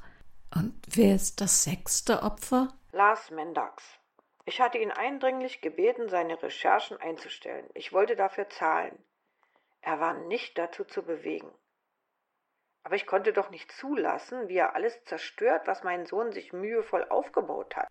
Und 0.56 0.82
wer 0.88 1.15
ist 1.15 1.39
das 1.39 1.63
sechste 1.63 2.24
Opfer? 2.24 2.69
Lars 2.91 3.30
Mendax. 3.30 4.00
Ich 4.46 4.60
hatte 4.60 4.78
ihn 4.78 4.92
eindringlich 4.92 5.62
gebeten, 5.62 6.10
seine 6.10 6.42
Recherchen 6.42 6.98
einzustellen. 6.98 7.70
Ich 7.74 7.94
wollte 7.94 8.16
dafür 8.16 8.50
zahlen. 8.50 8.98
Er 9.82 10.00
war 10.00 10.14
nicht 10.14 10.58
dazu 10.58 10.84
zu 10.84 11.04
bewegen. 11.04 11.50
Aber 12.84 12.96
ich 12.96 13.06
konnte 13.06 13.32
doch 13.32 13.50
nicht 13.50 13.72
zulassen, 13.72 14.50
wie 14.50 14.58
er 14.58 14.76
alles 14.76 15.02
zerstört, 15.06 15.68
was 15.68 15.84
mein 15.84 16.06
Sohn 16.06 16.34
sich 16.34 16.52
mühevoll 16.52 17.06
aufgebaut 17.10 17.76
hat. 17.78 17.88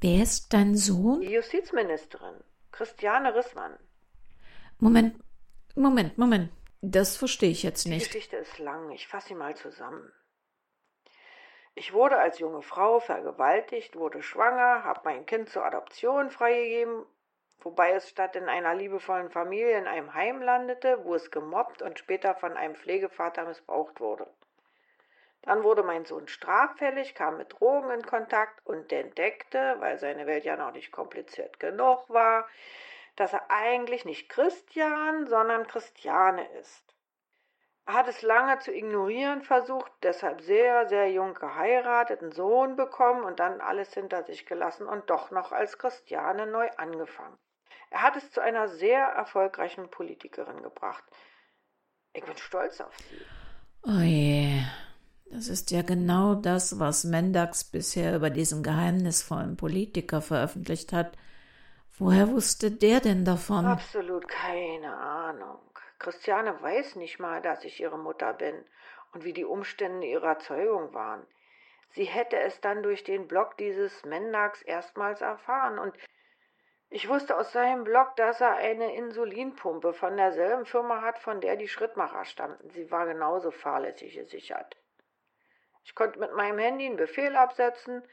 Wer 0.00 0.22
ist 0.22 0.52
dein 0.52 0.74
Sohn? 0.74 1.20
Die 1.20 1.30
Justizministerin, 1.30 2.42
Christiane 2.72 3.34
Rissmann. 3.34 3.78
Moment, 4.78 5.16
Moment, 5.76 6.18
Moment. 6.18 6.52
Das 6.82 7.16
verstehe 7.16 7.50
ich 7.50 7.62
jetzt 7.62 7.84
Die 7.84 7.90
nicht. 7.90 8.06
Geschichte 8.06 8.36
ist 8.36 8.58
lang, 8.58 8.90
ich 8.90 9.06
fasse 9.06 9.28
sie 9.28 9.34
mal 9.34 9.56
zusammen. 9.56 10.12
Ich 11.76 11.92
wurde 11.92 12.18
als 12.18 12.38
junge 12.38 12.62
Frau 12.62 13.00
vergewaltigt, 13.00 13.96
wurde 13.96 14.22
schwanger, 14.22 14.84
habe 14.84 15.00
mein 15.04 15.26
Kind 15.26 15.48
zur 15.48 15.64
Adoption 15.64 16.30
freigegeben, 16.30 17.04
wobei 17.58 17.90
es 17.92 18.08
statt 18.08 18.36
in 18.36 18.48
einer 18.48 18.74
liebevollen 18.74 19.30
Familie 19.30 19.76
in 19.76 19.88
einem 19.88 20.14
Heim 20.14 20.40
landete, 20.40 21.04
wo 21.04 21.16
es 21.16 21.32
gemobbt 21.32 21.82
und 21.82 21.98
später 21.98 22.36
von 22.36 22.56
einem 22.56 22.76
Pflegevater 22.76 23.44
missbraucht 23.44 23.98
wurde. 23.98 24.28
Dann 25.42 25.64
wurde 25.64 25.82
mein 25.82 26.04
Sohn 26.04 26.28
straffällig, 26.28 27.14
kam 27.16 27.38
mit 27.38 27.52
Drogen 27.58 27.90
in 27.90 28.06
Kontakt 28.06 28.64
und 28.64 28.92
entdeckte, 28.92 29.76
weil 29.80 29.98
seine 29.98 30.26
Welt 30.26 30.44
ja 30.44 30.56
noch 30.56 30.72
nicht 30.72 30.92
kompliziert 30.92 31.58
genug 31.58 32.08
war, 32.08 32.48
dass 33.16 33.32
er 33.32 33.50
eigentlich 33.50 34.04
nicht 34.04 34.28
Christian, 34.28 35.26
sondern 35.26 35.66
Christiane 35.66 36.46
ist. 36.60 36.93
Er 37.86 37.94
hat 37.94 38.08
es 38.08 38.22
lange 38.22 38.58
zu 38.60 38.72
ignorieren 38.72 39.42
versucht, 39.42 39.92
deshalb 40.02 40.40
sehr, 40.40 40.88
sehr 40.88 41.10
jung 41.10 41.34
geheiratet, 41.34 42.22
einen 42.22 42.32
Sohn 42.32 42.76
bekommen 42.76 43.24
und 43.24 43.40
dann 43.40 43.60
alles 43.60 43.92
hinter 43.92 44.24
sich 44.24 44.46
gelassen 44.46 44.86
und 44.86 45.10
doch 45.10 45.30
noch 45.30 45.52
als 45.52 45.76
Christiane 45.76 46.46
neu 46.46 46.68
angefangen. 46.78 47.36
Er 47.90 48.02
hat 48.02 48.16
es 48.16 48.30
zu 48.30 48.40
einer 48.40 48.68
sehr 48.68 49.04
erfolgreichen 49.04 49.90
Politikerin 49.90 50.62
gebracht. 50.62 51.04
Ich 52.14 52.24
bin 52.24 52.36
stolz 52.36 52.80
auf 52.80 52.96
sie. 52.96 53.20
Oh 53.82 54.00
je. 54.00 54.62
Das 55.26 55.48
ist 55.48 55.70
ja 55.70 55.82
genau 55.82 56.34
das, 56.34 56.78
was 56.78 57.04
Mendax 57.04 57.64
bisher 57.64 58.16
über 58.16 58.30
diesen 58.30 58.62
geheimnisvollen 58.62 59.56
Politiker 59.56 60.22
veröffentlicht 60.22 60.92
hat. 60.92 61.18
Woher 61.98 62.28
wusste 62.28 62.70
der 62.70 63.00
denn 63.00 63.24
davon? 63.24 63.66
Absolut 63.66 64.26
keine 64.28 64.96
Ahnung. 64.96 65.58
Christiane 66.04 66.60
weiß 66.60 66.96
nicht 66.96 67.18
mal, 67.18 67.40
dass 67.40 67.64
ich 67.64 67.80
ihre 67.80 67.98
Mutter 67.98 68.34
bin 68.34 68.62
und 69.14 69.24
wie 69.24 69.32
die 69.32 69.46
Umstände 69.46 70.06
ihrer 70.06 70.38
Zeugung 70.38 70.92
waren. 70.92 71.26
Sie 71.92 72.04
hätte 72.04 72.38
es 72.38 72.60
dann 72.60 72.82
durch 72.82 73.04
den 73.04 73.26
Blog 73.26 73.56
dieses 73.56 74.04
Mendax 74.04 74.60
erstmals 74.60 75.22
erfahren 75.22 75.78
und 75.78 75.96
ich 76.90 77.08
wusste 77.08 77.38
aus 77.38 77.52
seinem 77.52 77.84
Blog, 77.84 78.16
dass 78.16 78.42
er 78.42 78.56
eine 78.56 78.94
Insulinpumpe 78.94 79.94
von 79.94 80.18
derselben 80.18 80.66
Firma 80.66 81.00
hat, 81.00 81.18
von 81.18 81.40
der 81.40 81.56
die 81.56 81.68
Schrittmacher 81.68 82.26
stammten. 82.26 82.68
Sie 82.68 82.90
war 82.90 83.06
genauso 83.06 83.50
fahrlässig 83.50 84.14
gesichert. 84.14 84.76
Ich 85.84 85.94
konnte 85.94 86.18
mit 86.18 86.34
meinem 86.34 86.58
Handy 86.58 86.84
einen 86.84 86.96
Befehl 86.96 87.34
absetzen, 87.34 88.06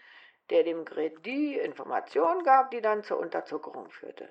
der 0.49 0.63
dem 0.63 0.85
Gerät 0.85 1.25
die 1.25 1.57
Information 1.57 2.43
gab, 2.43 2.71
die 2.71 2.81
dann 2.81 3.03
zur 3.03 3.19
Unterzuckerung 3.19 3.89
führte. 3.91 4.29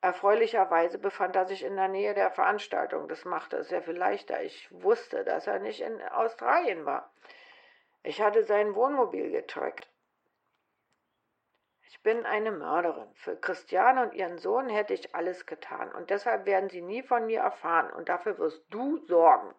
Erfreulicherweise 0.00 0.98
befand 0.98 1.34
er 1.34 1.46
sich 1.46 1.64
in 1.64 1.74
der 1.74 1.88
Nähe 1.88 2.14
der 2.14 2.30
Veranstaltung. 2.30 3.08
Das 3.08 3.24
machte 3.24 3.56
es 3.56 3.68
sehr 3.68 3.82
viel 3.82 3.96
leichter. 3.96 4.42
Ich 4.42 4.68
wusste, 4.70 5.24
dass 5.24 5.46
er 5.46 5.58
nicht 5.58 5.80
in 5.80 6.00
Australien 6.02 6.84
war. 6.84 7.12
Ich 8.04 8.20
hatte 8.20 8.44
sein 8.44 8.76
Wohnmobil 8.76 9.30
getrackt. 9.30 9.88
Ich 11.90 12.00
bin 12.02 12.24
eine 12.26 12.52
Mörderin. 12.52 13.12
Für 13.14 13.36
Christiane 13.36 14.02
und 14.04 14.14
ihren 14.14 14.38
Sohn 14.38 14.68
hätte 14.68 14.94
ich 14.94 15.16
alles 15.16 15.46
getan. 15.46 15.90
Und 15.92 16.10
deshalb 16.10 16.46
werden 16.46 16.70
sie 16.70 16.80
nie 16.80 17.02
von 17.02 17.26
mir 17.26 17.40
erfahren. 17.40 17.92
Und 17.92 18.08
dafür 18.08 18.38
wirst 18.38 18.62
du 18.70 18.98
sorgen. 19.06 19.52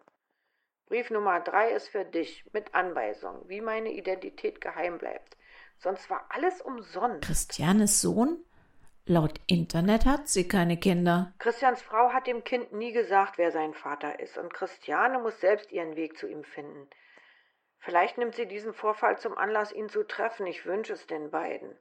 Brief 0.86 1.10
Nummer 1.10 1.40
drei 1.40 1.70
ist 1.70 1.88
für 1.88 2.04
dich 2.04 2.44
mit 2.52 2.74
Anweisung, 2.74 3.46
wie 3.46 3.60
meine 3.60 3.90
Identität 3.90 4.60
geheim 4.60 4.96
bleibt. 4.96 5.36
Sonst 5.76 6.08
war 6.08 6.26
alles 6.30 6.62
umsonst. 6.62 7.22
Christianes 7.22 8.00
Sohn? 8.00 8.44
Laut 9.06 9.40
Internet 9.46 10.04
hat 10.06 10.28
sie 10.28 10.46
keine 10.46 10.76
Kinder. 10.76 11.32
Christians 11.38 11.82
Frau 11.82 12.12
hat 12.12 12.26
dem 12.26 12.44
Kind 12.44 12.72
nie 12.72 12.92
gesagt, 12.92 13.38
wer 13.38 13.50
sein 13.50 13.74
Vater 13.74 14.20
ist, 14.20 14.38
und 14.38 14.52
Christiane 14.54 15.18
muss 15.18 15.40
selbst 15.40 15.72
ihren 15.72 15.96
Weg 15.96 16.16
zu 16.16 16.28
ihm 16.28 16.44
finden. 16.44 16.88
Vielleicht 17.78 18.18
nimmt 18.18 18.34
sie 18.34 18.46
diesen 18.46 18.74
Vorfall 18.74 19.18
zum 19.18 19.36
Anlass, 19.36 19.72
ihn 19.72 19.88
zu 19.88 20.04
treffen. 20.06 20.46
Ich 20.46 20.66
wünsche 20.66 20.92
es 20.92 21.06
den 21.06 21.30
beiden. 21.30 21.74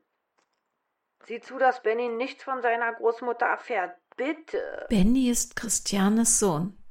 Sieh 1.25 1.41
zu, 1.41 1.57
dass 1.57 1.83
Benny 1.83 2.07
nichts 2.07 2.43
von 2.43 2.61
seiner 2.61 2.93
Großmutter 2.93 3.45
erfährt. 3.45 3.97
Bitte. 4.15 4.87
Benny 4.89 5.29
ist 5.29 5.57
Christianes 5.57 6.39
Sohn. 6.39 6.81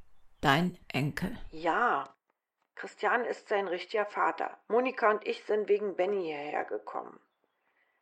Dein 0.41 0.77
Enkel. 0.87 1.37
Ja. 1.51 2.15
Christian 2.75 3.25
ist 3.25 3.49
sein 3.49 3.67
richtiger 3.67 4.05
Vater. 4.05 4.57
Monika 4.67 5.09
und 5.09 5.27
ich 5.27 5.43
sind 5.43 5.67
wegen 5.67 5.95
Benny 5.95 6.23
hierher 6.23 6.63
gekommen. 6.65 7.19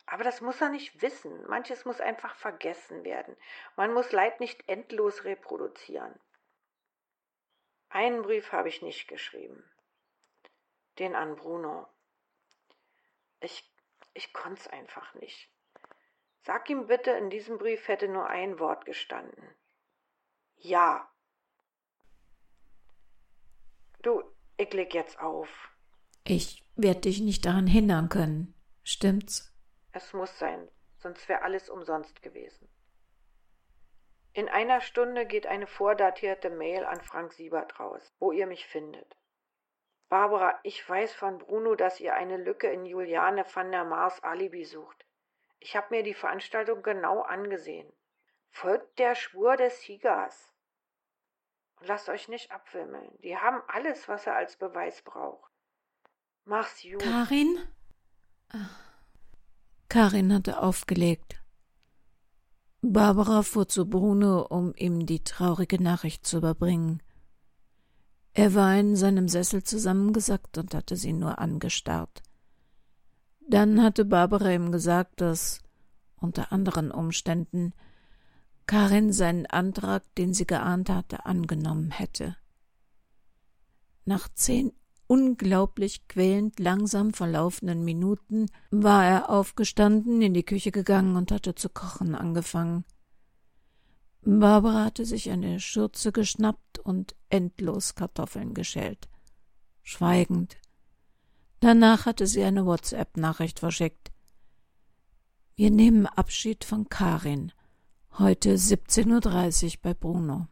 Aber 0.07 0.23
das 0.23 0.39
muss 0.39 0.61
er 0.61 0.69
nicht 0.69 1.01
wissen. 1.01 1.45
Manches 1.47 1.83
muss 1.83 1.99
einfach 1.99 2.33
vergessen 2.35 3.03
werden. 3.03 3.35
Man 3.75 3.93
muss 3.93 4.13
Leid 4.13 4.39
nicht 4.39 4.67
endlos 4.69 5.25
reproduzieren. 5.25 6.17
Einen 7.89 8.21
Brief 8.21 8.53
habe 8.53 8.69
ich 8.69 8.81
nicht 8.81 9.09
geschrieben. 9.09 9.69
Den 10.97 11.13
an 11.13 11.35
Bruno. 11.35 11.87
Ich, 13.41 13.69
ich 14.13 14.31
konnte 14.31 14.61
es 14.61 14.67
einfach 14.67 15.13
nicht. 15.15 15.51
Sag 16.43 16.69
ihm 16.69 16.87
bitte, 16.87 17.11
in 17.11 17.29
diesem 17.29 17.57
Brief 17.57 17.89
hätte 17.89 18.07
nur 18.07 18.27
ein 18.27 18.59
Wort 18.59 18.85
gestanden. 18.85 19.55
Ja. 20.55 21.11
Du, 24.01 24.23
ich 24.55 24.71
leg 24.71 24.93
jetzt 24.93 25.19
auf. 25.19 25.49
Ich 26.23 26.63
werde 26.77 27.01
dich 27.01 27.19
nicht 27.19 27.45
daran 27.45 27.67
hindern 27.67 28.07
können. 28.07 28.53
Stimmt's? 28.83 29.56
Es 29.97 30.13
muss 30.13 30.37
sein, 30.37 30.69
sonst 30.99 31.27
wäre 31.27 31.41
alles 31.41 31.71
umsonst 31.71 32.21
gewesen. 32.21 32.69
In 34.31 34.47
einer 34.47 34.79
Stunde 34.79 35.25
geht 35.25 35.47
eine 35.47 35.65
vordatierte 35.65 36.51
Mail 36.51 36.85
an 36.85 37.01
Frank 37.01 37.33
Siebert 37.33 37.79
raus, 37.79 38.13
wo 38.19 38.31
ihr 38.31 38.45
mich 38.45 38.67
findet. 38.67 39.17
Barbara, 40.07 40.59
ich 40.61 40.87
weiß 40.87 41.15
von 41.15 41.39
Bruno, 41.39 41.73
dass 41.73 41.99
ihr 41.99 42.13
eine 42.13 42.37
Lücke 42.37 42.67
in 42.67 42.85
Juliane 42.85 43.43
van 43.51 43.71
der 43.71 43.85
Mars 43.85 44.21
Alibi 44.23 44.65
sucht. 44.65 45.03
Ich 45.57 45.75
habe 45.75 45.87
mir 45.89 46.03
die 46.03 46.13
Veranstaltung 46.13 46.83
genau 46.83 47.23
angesehen. 47.23 47.91
Folgt 48.51 48.99
der 48.99 49.15
Spur 49.15 49.57
des 49.57 49.81
Siegers. 49.81 50.53
Und 51.79 51.87
lasst 51.87 52.07
euch 52.07 52.27
nicht 52.27 52.51
abwimmeln. 52.51 53.17
Die 53.23 53.35
haben 53.35 53.63
alles, 53.67 54.07
was 54.07 54.27
er 54.27 54.35
als 54.35 54.57
Beweis 54.57 55.01
braucht. 55.01 55.51
Mach's 56.45 56.83
gut. 56.83 57.01
Karin? 57.01 57.67
Ach. 58.49 58.86
Karin 59.97 60.31
hatte 60.31 60.61
aufgelegt. 60.61 61.41
Barbara 62.83 63.41
fuhr 63.41 63.67
zu 63.67 63.89
Bruno, 63.89 64.43
um 64.43 64.75
ihm 64.75 65.07
die 65.07 65.23
traurige 65.23 65.81
Nachricht 65.81 66.27
zu 66.27 66.37
überbringen. 66.37 67.01
Er 68.33 68.53
war 68.53 68.77
in 68.77 68.95
seinem 68.95 69.27
Sessel 69.27 69.63
zusammengesackt 69.63 70.59
und 70.59 70.75
hatte 70.75 70.95
sie 70.97 71.13
nur 71.13 71.39
angestarrt. 71.39 72.21
Dann 73.49 73.81
hatte 73.81 74.05
Barbara 74.05 74.51
ihm 74.51 74.71
gesagt, 74.71 75.19
dass 75.19 75.63
unter 76.17 76.51
anderen 76.51 76.91
Umständen 76.91 77.73
Karin 78.67 79.11
seinen 79.11 79.47
Antrag, 79.47 80.03
den 80.13 80.31
sie 80.31 80.45
geahnt 80.45 80.91
hatte, 80.91 81.25
angenommen 81.25 81.89
hätte. 81.89 82.37
Nach 84.05 84.29
zehn 84.35 84.73
unglaublich 85.07 86.07
quälend 86.07 86.59
langsam 86.59 87.13
verlaufenden 87.13 87.83
Minuten 87.83 88.47
war 88.71 89.05
er 89.05 89.29
aufgestanden, 89.29 90.21
in 90.21 90.33
die 90.33 90.43
Küche 90.43 90.71
gegangen 90.71 91.15
und 91.15 91.31
hatte 91.31 91.55
zu 91.55 91.69
kochen 91.69 92.13
angefangen. 92.13 92.83
Barbara 94.21 94.85
hatte 94.85 95.05
sich 95.05 95.29
eine 95.31 95.59
Schürze 95.61 96.11
geschnappt 96.11 96.79
und 96.79 97.15
endlos 97.29 97.95
Kartoffeln 97.95 98.53
geschält. 98.53 99.07
Schweigend. 99.83 100.57
Danach 101.61 102.05
hatte 102.05 102.27
sie 102.27 102.43
eine 102.43 102.65
WhatsApp-Nachricht 102.65 103.59
verschickt. 103.59 104.11
Wir 105.55 105.71
nehmen 105.71 106.05
Abschied 106.05 106.65
von 106.65 106.89
Karin. 106.89 107.53
Heute 108.19 108.53
17.30 108.55 109.65
Uhr 109.65 109.71
bei 109.81 109.93
Bruno. 109.93 110.47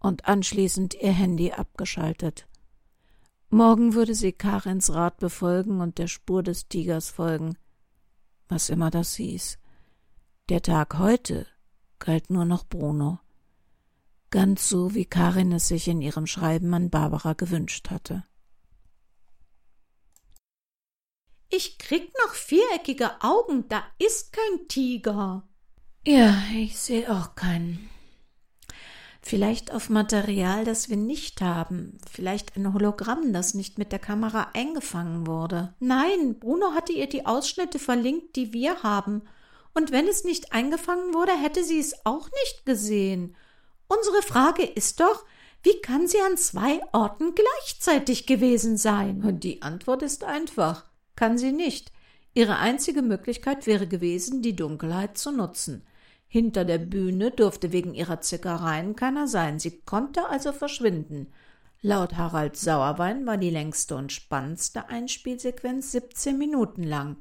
Und 0.00 0.26
anschließend 0.26 0.94
ihr 0.94 1.12
Handy 1.12 1.52
abgeschaltet. 1.52 2.48
Morgen 3.48 3.94
würde 3.94 4.14
sie 4.14 4.32
Karins 4.32 4.92
Rat 4.92 5.18
befolgen 5.18 5.80
und 5.80 5.98
der 5.98 6.08
Spur 6.08 6.42
des 6.42 6.68
Tigers 6.68 7.10
folgen. 7.10 7.56
Was 8.48 8.70
immer 8.70 8.90
das 8.90 9.14
hieß. 9.14 9.58
Der 10.48 10.62
Tag 10.62 10.98
heute 10.98 11.46
galt 11.98 12.30
nur 12.30 12.44
noch 12.44 12.64
Bruno. 12.64 13.20
Ganz 14.30 14.68
so, 14.68 14.94
wie 14.94 15.04
Karin 15.04 15.52
es 15.52 15.68
sich 15.68 15.88
in 15.88 16.02
ihrem 16.02 16.26
Schreiben 16.26 16.74
an 16.74 16.90
Barbara 16.90 17.32
gewünscht 17.32 17.90
hatte. 17.90 18.24
Ich 21.48 21.78
krieg 21.78 22.12
noch 22.24 22.34
viereckige 22.34 23.22
Augen, 23.22 23.68
da 23.68 23.84
ist 23.98 24.32
kein 24.32 24.68
Tiger. 24.68 25.48
Ja, 26.04 26.42
ich 26.52 26.76
sehe 26.78 27.10
auch 27.10 27.36
keinen. 27.36 27.88
Vielleicht 29.28 29.74
auf 29.74 29.90
Material, 29.90 30.64
das 30.64 30.88
wir 30.88 30.96
nicht 30.96 31.40
haben. 31.40 31.98
Vielleicht 32.08 32.54
ein 32.54 32.72
Hologramm, 32.72 33.32
das 33.32 33.54
nicht 33.54 33.76
mit 33.76 33.90
der 33.90 33.98
Kamera 33.98 34.52
eingefangen 34.54 35.26
wurde. 35.26 35.74
Nein, 35.80 36.38
Bruno 36.38 36.74
hatte 36.74 36.92
ihr 36.92 37.08
die 37.08 37.26
Ausschnitte 37.26 37.80
verlinkt, 37.80 38.36
die 38.36 38.52
wir 38.52 38.84
haben. 38.84 39.22
Und 39.74 39.90
wenn 39.90 40.06
es 40.06 40.22
nicht 40.22 40.52
eingefangen 40.52 41.12
wurde, 41.12 41.32
hätte 41.32 41.64
sie 41.64 41.80
es 41.80 42.06
auch 42.06 42.30
nicht 42.44 42.66
gesehen. 42.66 43.34
Unsere 43.88 44.22
Frage 44.22 44.62
ist 44.62 45.00
doch, 45.00 45.24
wie 45.64 45.80
kann 45.80 46.06
sie 46.06 46.20
an 46.20 46.36
zwei 46.36 46.80
Orten 46.92 47.34
gleichzeitig 47.34 48.26
gewesen 48.26 48.76
sein? 48.76 49.24
Und 49.24 49.42
die 49.42 49.60
Antwort 49.60 50.02
ist 50.02 50.22
einfach. 50.22 50.84
Kann 51.16 51.36
sie 51.36 51.50
nicht. 51.50 51.90
Ihre 52.32 52.58
einzige 52.58 53.02
Möglichkeit 53.02 53.66
wäre 53.66 53.88
gewesen, 53.88 54.40
die 54.40 54.54
Dunkelheit 54.54 55.18
zu 55.18 55.32
nutzen. 55.32 55.84
Hinter 56.26 56.64
der 56.64 56.78
Bühne 56.78 57.30
durfte 57.30 57.72
wegen 57.72 57.94
ihrer 57.94 58.20
Zickereien 58.20 58.96
keiner 58.96 59.28
sein, 59.28 59.58
sie 59.58 59.80
konnte 59.82 60.28
also 60.28 60.52
verschwinden. 60.52 61.32
Laut 61.82 62.16
Harald 62.16 62.56
Sauerwein 62.56 63.26
war 63.26 63.36
die 63.36 63.50
längste 63.50 63.96
und 63.96 64.12
spannendste 64.12 64.88
Einspielsequenz 64.88 65.92
17 65.92 66.36
Minuten 66.36 66.82
lang. 66.82 67.16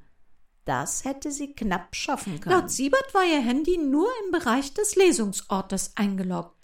Das 0.66 1.06
hätte 1.06 1.32
sie 1.32 1.54
knapp 1.54 1.96
schaffen 1.96 2.40
können. 2.40 2.60
Laut 2.60 2.72
Siebert 2.72 3.14
war 3.14 3.24
ihr 3.24 3.42
Handy 3.42 3.78
nur 3.78 4.08
im 4.26 4.32
Bereich 4.32 4.74
des 4.74 4.96
Lesungsortes 4.96 5.92
eingeloggt. 5.96 6.56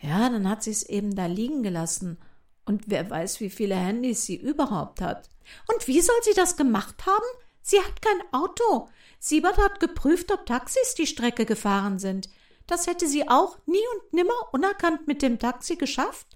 Ja, 0.00 0.30
dann 0.30 0.48
hat 0.48 0.62
sie 0.62 0.70
es 0.70 0.84
eben 0.84 1.16
da 1.16 1.26
liegen 1.26 1.62
gelassen. 1.62 2.18
Und 2.64 2.84
wer 2.86 3.10
weiß, 3.10 3.40
wie 3.40 3.50
viele 3.50 3.74
Handys 3.74 4.24
sie 4.24 4.36
überhaupt 4.36 5.00
hat. 5.00 5.28
Und 5.74 5.88
wie 5.88 6.00
soll 6.00 6.16
sie 6.22 6.34
das 6.34 6.56
gemacht 6.56 7.04
haben? 7.04 7.26
Sie 7.62 7.78
hat 7.80 8.00
kein 8.00 8.20
Auto. 8.32 8.88
Siebert 9.22 9.58
hat 9.58 9.80
geprüft, 9.80 10.32
ob 10.32 10.46
Taxis 10.46 10.94
die 10.94 11.06
Strecke 11.06 11.44
gefahren 11.44 11.98
sind. 11.98 12.30
Das 12.66 12.86
hätte 12.86 13.06
sie 13.06 13.28
auch 13.28 13.58
nie 13.66 13.82
und 13.94 14.14
nimmer 14.14 14.52
unerkannt 14.52 15.06
mit 15.06 15.20
dem 15.20 15.38
Taxi 15.38 15.76
geschafft. 15.76 16.26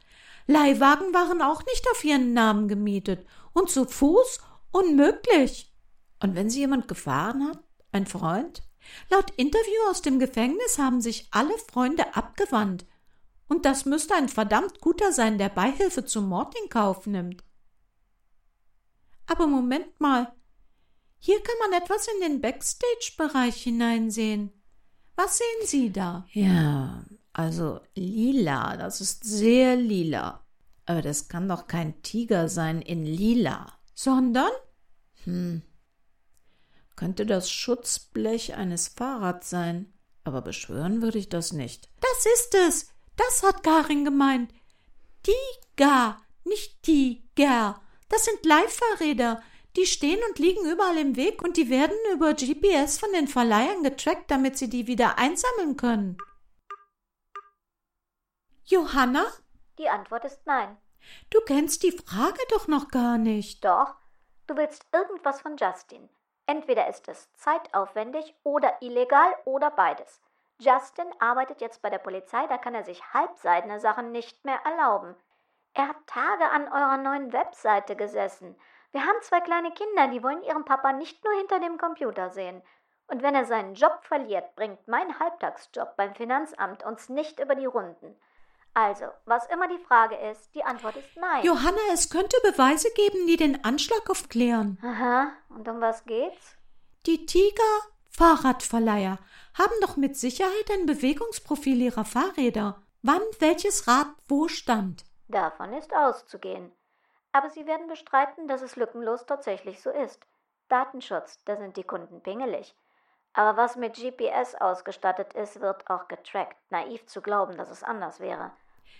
Leihwagen 0.47 1.15
waren 1.15 1.41
auch 1.41 1.65
nicht 1.65 1.87
auf 1.91 2.05
ihren 2.05 2.35
Namen 2.35 2.69
gemietet. 2.69 3.27
Und 3.55 3.71
zu 3.71 3.87
Fuß 3.87 4.41
unmöglich. 4.71 5.73
Und 6.21 6.35
wenn 6.35 6.51
sie 6.51 6.61
jemand 6.61 6.87
gefahren 6.87 7.49
hat? 7.49 7.59
Ein 7.91 8.07
Freund? 8.07 8.63
Laut 9.09 9.31
Interview 9.37 9.89
aus 9.89 10.03
dem 10.03 10.19
Gefängnis 10.19 10.79
haben 10.79 11.01
sich 11.01 11.29
alle 11.31 11.57
Freunde 11.73 12.15
abgewandt. 12.15 12.85
Und 13.49 13.65
das 13.65 13.87
müsste 13.87 14.15
ein 14.15 14.29
verdammt 14.29 14.81
guter 14.81 15.13
sein, 15.13 15.39
der 15.39 15.49
Beihilfe 15.49 16.05
zum 16.05 16.29
Mord 16.29 16.55
in 16.63 16.69
Kauf 16.69 17.07
nimmt. 17.07 17.43
Aber 19.27 19.47
Moment 19.47 19.99
mal, 20.01 20.35
hier 21.25 21.43
kann 21.43 21.55
man 21.59 21.83
etwas 21.83 22.07
in 22.07 22.21
den 22.21 22.43
Backstage-Bereich 22.43 23.63
hineinsehen. 23.63 24.53
Was 25.17 25.39
sehen 25.39 25.67
Sie 25.67 25.91
da? 25.91 26.27
Ja, 26.33 27.07
also 27.33 27.81
lila, 27.95 28.77
das 28.77 29.01
ist 29.01 29.25
sehr 29.25 29.75
lila. 29.75 30.45
Aber 30.85 31.01
das 31.01 31.29
kann 31.29 31.49
doch 31.49 31.67
kein 31.67 32.03
Tiger 32.03 32.51
sein 32.51 32.83
in 32.83 33.07
lila. 33.07 33.73
Sondern? 33.95 34.51
Hm. 35.25 35.63
Könnte 36.95 37.25
das 37.25 37.51
Schutzblech 37.51 38.53
eines 38.57 38.89
Fahrrads 38.89 39.49
sein. 39.49 39.95
Aber 40.25 40.43
beschwören 40.43 41.01
würde 41.01 41.17
ich 41.17 41.31
das 41.31 41.55
nicht. 41.55 41.89
Das 42.03 42.27
ist 42.35 42.55
es. 42.55 42.89
Das 43.17 43.43
hat 43.43 43.63
Karin 43.63 44.05
gemeint. 44.05 44.53
Tiger, 45.23 46.19
nicht 46.45 46.83
Tiger. 46.83 47.81
Das 48.11 48.27
sind 48.27 48.45
Leihfahrräder. 48.45 49.43
Die 49.77 49.87
stehen 49.87 50.21
und 50.29 50.39
liegen 50.39 50.71
überall 50.71 50.99
im 50.99 51.17
Weg 51.17 51.43
und 51.43 51.57
die 51.57 51.69
werden 51.69 51.97
über 52.13 52.35
GPS 52.35 52.99
von 52.99 53.13
den 53.13 53.27
Verleihern 53.27 53.83
getrackt, 53.83 54.31
damit 54.31 54.57
sie 54.57 54.69
die 54.69 54.87
wieder 54.87 55.19
einsammeln 55.19 55.77
können. 55.77 56.17
Johanna? 58.65 59.25
Die 59.79 59.89
Antwort 59.89 60.25
ist 60.25 60.41
nein. 60.47 60.77
Du 61.31 61.41
kennst 61.41 61.83
die 61.83 61.93
Frage 61.93 62.41
doch 62.51 62.69
noch 62.69 62.89
gar 62.89 63.19
nicht. 63.19 63.65
Doch. 63.65 63.95
Du 64.47 64.57
willst 64.57 64.87
irgendwas 64.93 65.41
von 65.41 65.57
Justin. 65.57 66.09
Entweder 66.47 66.89
ist 66.89 67.09
es 67.09 67.33
zeitaufwendig 67.35 68.35
oder 68.43 68.81
illegal 68.81 69.35
oder 69.45 69.71
beides. 69.71 70.21
Justin 70.59 71.07
arbeitet 71.19 71.61
jetzt 71.61 71.83
bei 71.83 71.91
der 71.91 71.99
Polizei, 71.99 72.47
da 72.47 72.59
kann 72.59 72.75
er 72.75 72.85
sich 72.85 73.13
halbseidene 73.13 73.81
Sachen 73.81 74.13
nicht 74.13 74.45
mehr 74.45 74.61
erlauben. 74.65 75.17
Er 75.73 75.89
hat 75.89 76.07
Tage 76.07 76.49
an 76.51 76.69
eurer 76.69 76.97
neuen 76.99 77.33
Webseite 77.33 77.97
gesessen. 77.97 78.57
Wir 78.95 79.05
haben 79.05 79.21
zwei 79.23 79.41
kleine 79.41 79.73
Kinder, 79.73 80.07
die 80.07 80.23
wollen 80.23 80.45
ihren 80.45 80.65
Papa 80.65 80.93
nicht 80.93 81.25
nur 81.25 81.35
hinter 81.35 81.59
dem 81.59 81.79
Computer 81.79 82.31
sehen. 82.31 82.63
Und 83.09 83.25
wenn 83.25 83.35
er 83.35 83.45
seinen 83.45 83.75
Job 83.75 83.99
verliert, 84.03 84.55
bringt 84.55 84.87
mein 84.87 85.19
Halbtagsjob 85.19 85.97
beim 85.97 86.15
Finanzamt 86.15 86.85
uns 86.85 87.09
nicht 87.09 87.41
über 87.41 87.57
die 87.57 87.67
Runden. 87.67 88.15
Also, 88.73 89.07
was 89.25 89.47
immer 89.47 89.67
die 89.67 89.83
Frage 89.83 90.15
ist, 90.31 90.55
die 90.55 90.63
Antwort 90.63 90.95
ist 90.95 91.17
nein. 91.17 91.45
Johanna, 91.45 91.81
es 91.93 92.09
könnte 92.09 92.37
Beweise 92.45 92.89
geben, 92.95 93.27
die 93.27 93.37
den 93.37 93.65
Anschlag 93.65 94.09
aufklären. 94.09 94.79
Aha, 94.81 95.33
und 95.49 95.69
um 95.69 95.81
was 95.81 96.05
geht's? 96.05 96.57
Die 97.05 97.27
Tiger 97.27 97.81
Fahrradverleiher 98.11 99.19
haben 99.59 99.75
doch 99.81 99.97
mit 99.97 100.17
Sicherheit 100.17 100.71
ein 100.73 100.87
Bewegungsprofil 100.87 101.83
ihrer 101.83 102.05
Fahrräder. 102.05 102.81
Wann 103.03 103.23
welches 103.41 103.89
Rad 103.89 104.07
wo 104.29 104.47
stand. 104.47 105.05
Davon 105.27 105.73
ist 105.73 105.93
auszugehen. 105.93 106.71
Aber 107.35 107.51
Sie 107.51 107.67
werden 107.67 107.89
bestreiten, 107.89 108.47
dass 108.47 108.63
es 108.63 108.77
lückenlos 108.77 109.27
tatsächlich 109.27 109.83
so 109.83 109.91
ist. 109.91 110.25
Datenschutz, 110.69 111.43
da 111.45 111.57
sind 111.57 111.77
die 111.77 111.83
Kunden 111.83 112.23
pingelig. 112.23 112.77
Aber 113.33 113.57
was 113.57 113.75
mit 113.75 113.95
GPS 113.95 114.55
ausgestattet 114.55 115.35
ist, 115.35 115.61
wird 115.61 115.91
auch 115.91 116.07
getrackt. 116.07 116.57
Naiv 116.71 117.07
zu 117.07 117.21
glauben, 117.21 117.57
dass 117.57 117.71
es 117.71 117.83
anders 117.83 118.21
wäre. 118.21 118.53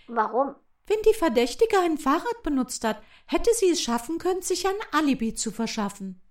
Warum? 0.07 0.53
Wenn 0.85 1.01
die 1.03 1.13
Verdächtige 1.13 1.79
ein 1.79 1.97
Fahrrad 1.97 2.43
benutzt 2.43 2.83
hat, 2.83 3.01
hätte 3.25 3.53
sie 3.53 3.69
es 3.69 3.81
schaffen 3.81 4.17
können, 4.17 4.41
sich 4.41 4.67
ein 4.67 4.75
Alibi 4.91 5.33
zu 5.33 5.51
verschaffen. 5.51 6.21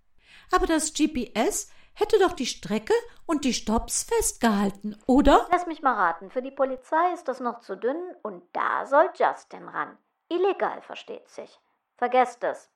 Aber 0.53 0.67
das 0.67 0.93
GPS 0.93 1.73
hätte 1.95 2.19
doch 2.19 2.33
die 2.33 2.45
Strecke 2.45 2.93
und 3.25 3.47
die 3.47 3.55
Stops 3.55 4.03
festgehalten, 4.03 5.03
oder? 5.07 5.49
Lass 5.51 5.67
mich 5.67 5.81
mal 5.81 5.95
raten, 5.95 6.31
für 6.31 6.43
die 6.43 6.51
Polizei 6.51 7.15
ist 7.15 7.29
das 7.29 7.41
noch 7.41 7.61
zu 7.61 7.79
dünn 7.79 8.15
und 8.23 8.45
da 8.53 8.85
soll 8.85 9.11
Justin 9.15 9.67
ran. 9.69 9.97
Illegal 10.29 10.83
versteht 10.83 11.31
sich. 11.31 11.59
Vergesst 12.05 12.45
es. 12.45 12.71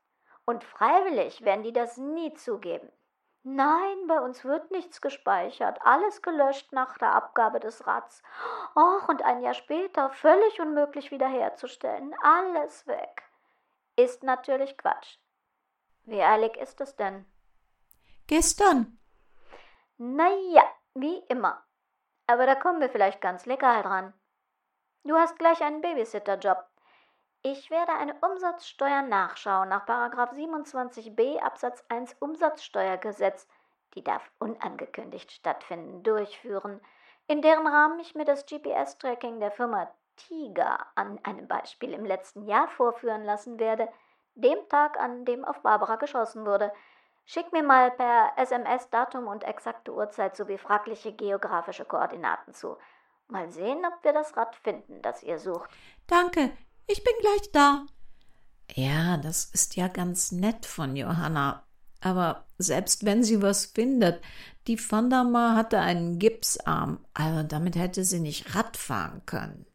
Und 0.46 0.64
freiwillig 0.64 1.44
werden 1.44 1.62
die 1.62 1.74
das 1.74 1.98
nie 1.98 2.32
zugeben. 2.32 2.90
Nein, 3.42 4.06
bei 4.06 4.18
uns 4.22 4.42
wird 4.42 4.70
nichts 4.70 5.02
gespeichert, 5.02 5.78
alles 5.82 6.22
gelöscht 6.22 6.72
nach 6.72 6.96
der 6.96 7.14
Abgabe 7.14 7.60
des 7.60 7.86
Rats. 7.86 8.22
Och, 8.74 9.06
und 9.06 9.20
ein 9.20 9.42
Jahr 9.42 9.52
später 9.52 10.08
völlig 10.08 10.58
unmöglich 10.62 11.10
wiederherzustellen, 11.10 12.14
alles 12.22 12.86
weg. 12.86 13.22
Ist 13.96 14.22
natürlich 14.22 14.78
Quatsch. 14.78 15.18
Wie 16.04 16.22
eilig 16.22 16.56
ist 16.56 16.80
es 16.80 16.96
denn? 16.96 17.26
Gestern. 18.28 18.98
Naja, 19.98 20.64
wie 20.94 21.18
immer. 21.28 21.62
Aber 22.26 22.46
da 22.46 22.54
kommen 22.54 22.80
wir 22.80 22.88
vielleicht 22.88 23.20
ganz 23.20 23.44
legal 23.44 23.82
dran. 23.82 24.14
Du 25.04 25.16
hast 25.16 25.38
gleich 25.38 25.60
einen 25.60 25.82
Babysitterjob. 25.82 26.64
Ich 27.42 27.70
werde 27.70 27.92
eine 27.92 28.14
Umsatzsteuernachschau 28.14 29.64
nach 29.64 29.86
27b 29.86 31.38
Absatz 31.38 31.84
1 31.88 32.16
Umsatzsteuergesetz, 32.18 33.46
die 33.94 34.02
darf 34.02 34.28
unangekündigt 34.40 35.30
stattfinden, 35.30 36.02
durchführen, 36.02 36.80
in 37.28 37.40
deren 37.40 37.66
Rahmen 37.66 38.00
ich 38.00 38.14
mir 38.14 38.24
das 38.24 38.44
GPS-Tracking 38.46 39.38
der 39.38 39.52
Firma 39.52 39.88
Tiger 40.16 40.84
an 40.96 41.20
einem 41.22 41.46
Beispiel 41.46 41.92
im 41.92 42.04
letzten 42.04 42.44
Jahr 42.46 42.68
vorführen 42.68 43.24
lassen 43.24 43.60
werde, 43.60 43.88
dem 44.34 44.58
Tag, 44.68 44.98
an 44.98 45.24
dem 45.24 45.44
auf 45.44 45.60
Barbara 45.60 45.96
geschossen 45.96 46.44
wurde. 46.44 46.72
Schick 47.24 47.52
mir 47.52 47.62
mal 47.62 47.90
per 47.92 48.32
SMS 48.36 48.90
Datum 48.90 49.28
und 49.28 49.44
exakte 49.44 49.92
Uhrzeit 49.92 50.36
sowie 50.36 50.58
fragliche 50.58 51.12
geografische 51.12 51.84
Koordinaten 51.84 52.52
zu. 52.52 52.78
Mal 53.28 53.50
sehen, 53.50 53.84
ob 53.84 54.02
wir 54.02 54.12
das 54.12 54.36
Rad 54.36 54.56
finden, 54.56 55.02
das 55.02 55.22
ihr 55.22 55.38
sucht. 55.38 55.70
Danke, 56.06 56.56
ich 56.88 57.04
bin 57.04 57.14
gleich 57.20 57.52
da. 57.52 57.86
Ja, 58.74 59.16
das 59.16 59.44
ist 59.46 59.76
ja 59.76 59.88
ganz 59.88 60.32
nett 60.32 60.66
von 60.66 60.96
Johanna. 60.96 61.64
Aber 62.00 62.46
selbst 62.58 63.04
wenn 63.04 63.22
sie 63.24 63.42
was 63.42 63.66
findet, 63.66 64.22
die 64.66 64.78
Vandama 64.78 65.54
hatte 65.56 65.80
einen 65.80 66.18
Gipsarm, 66.18 67.04
also 67.14 67.42
damit 67.42 67.76
hätte 67.76 68.04
sie 68.04 68.20
nicht 68.20 68.54
Rad 68.54 68.76
fahren 68.76 69.22
können. 69.26 69.66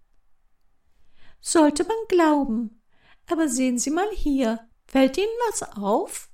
Sollte 1.41 1.83
man 1.83 1.97
glauben. 2.07 2.81
Aber 3.29 3.49
sehen 3.49 3.77
Sie 3.77 3.91
mal 3.91 4.09
hier. 4.13 4.59
Fällt 4.85 5.17
Ihnen 5.17 5.27
was 5.49 5.63
auf? 5.77 6.29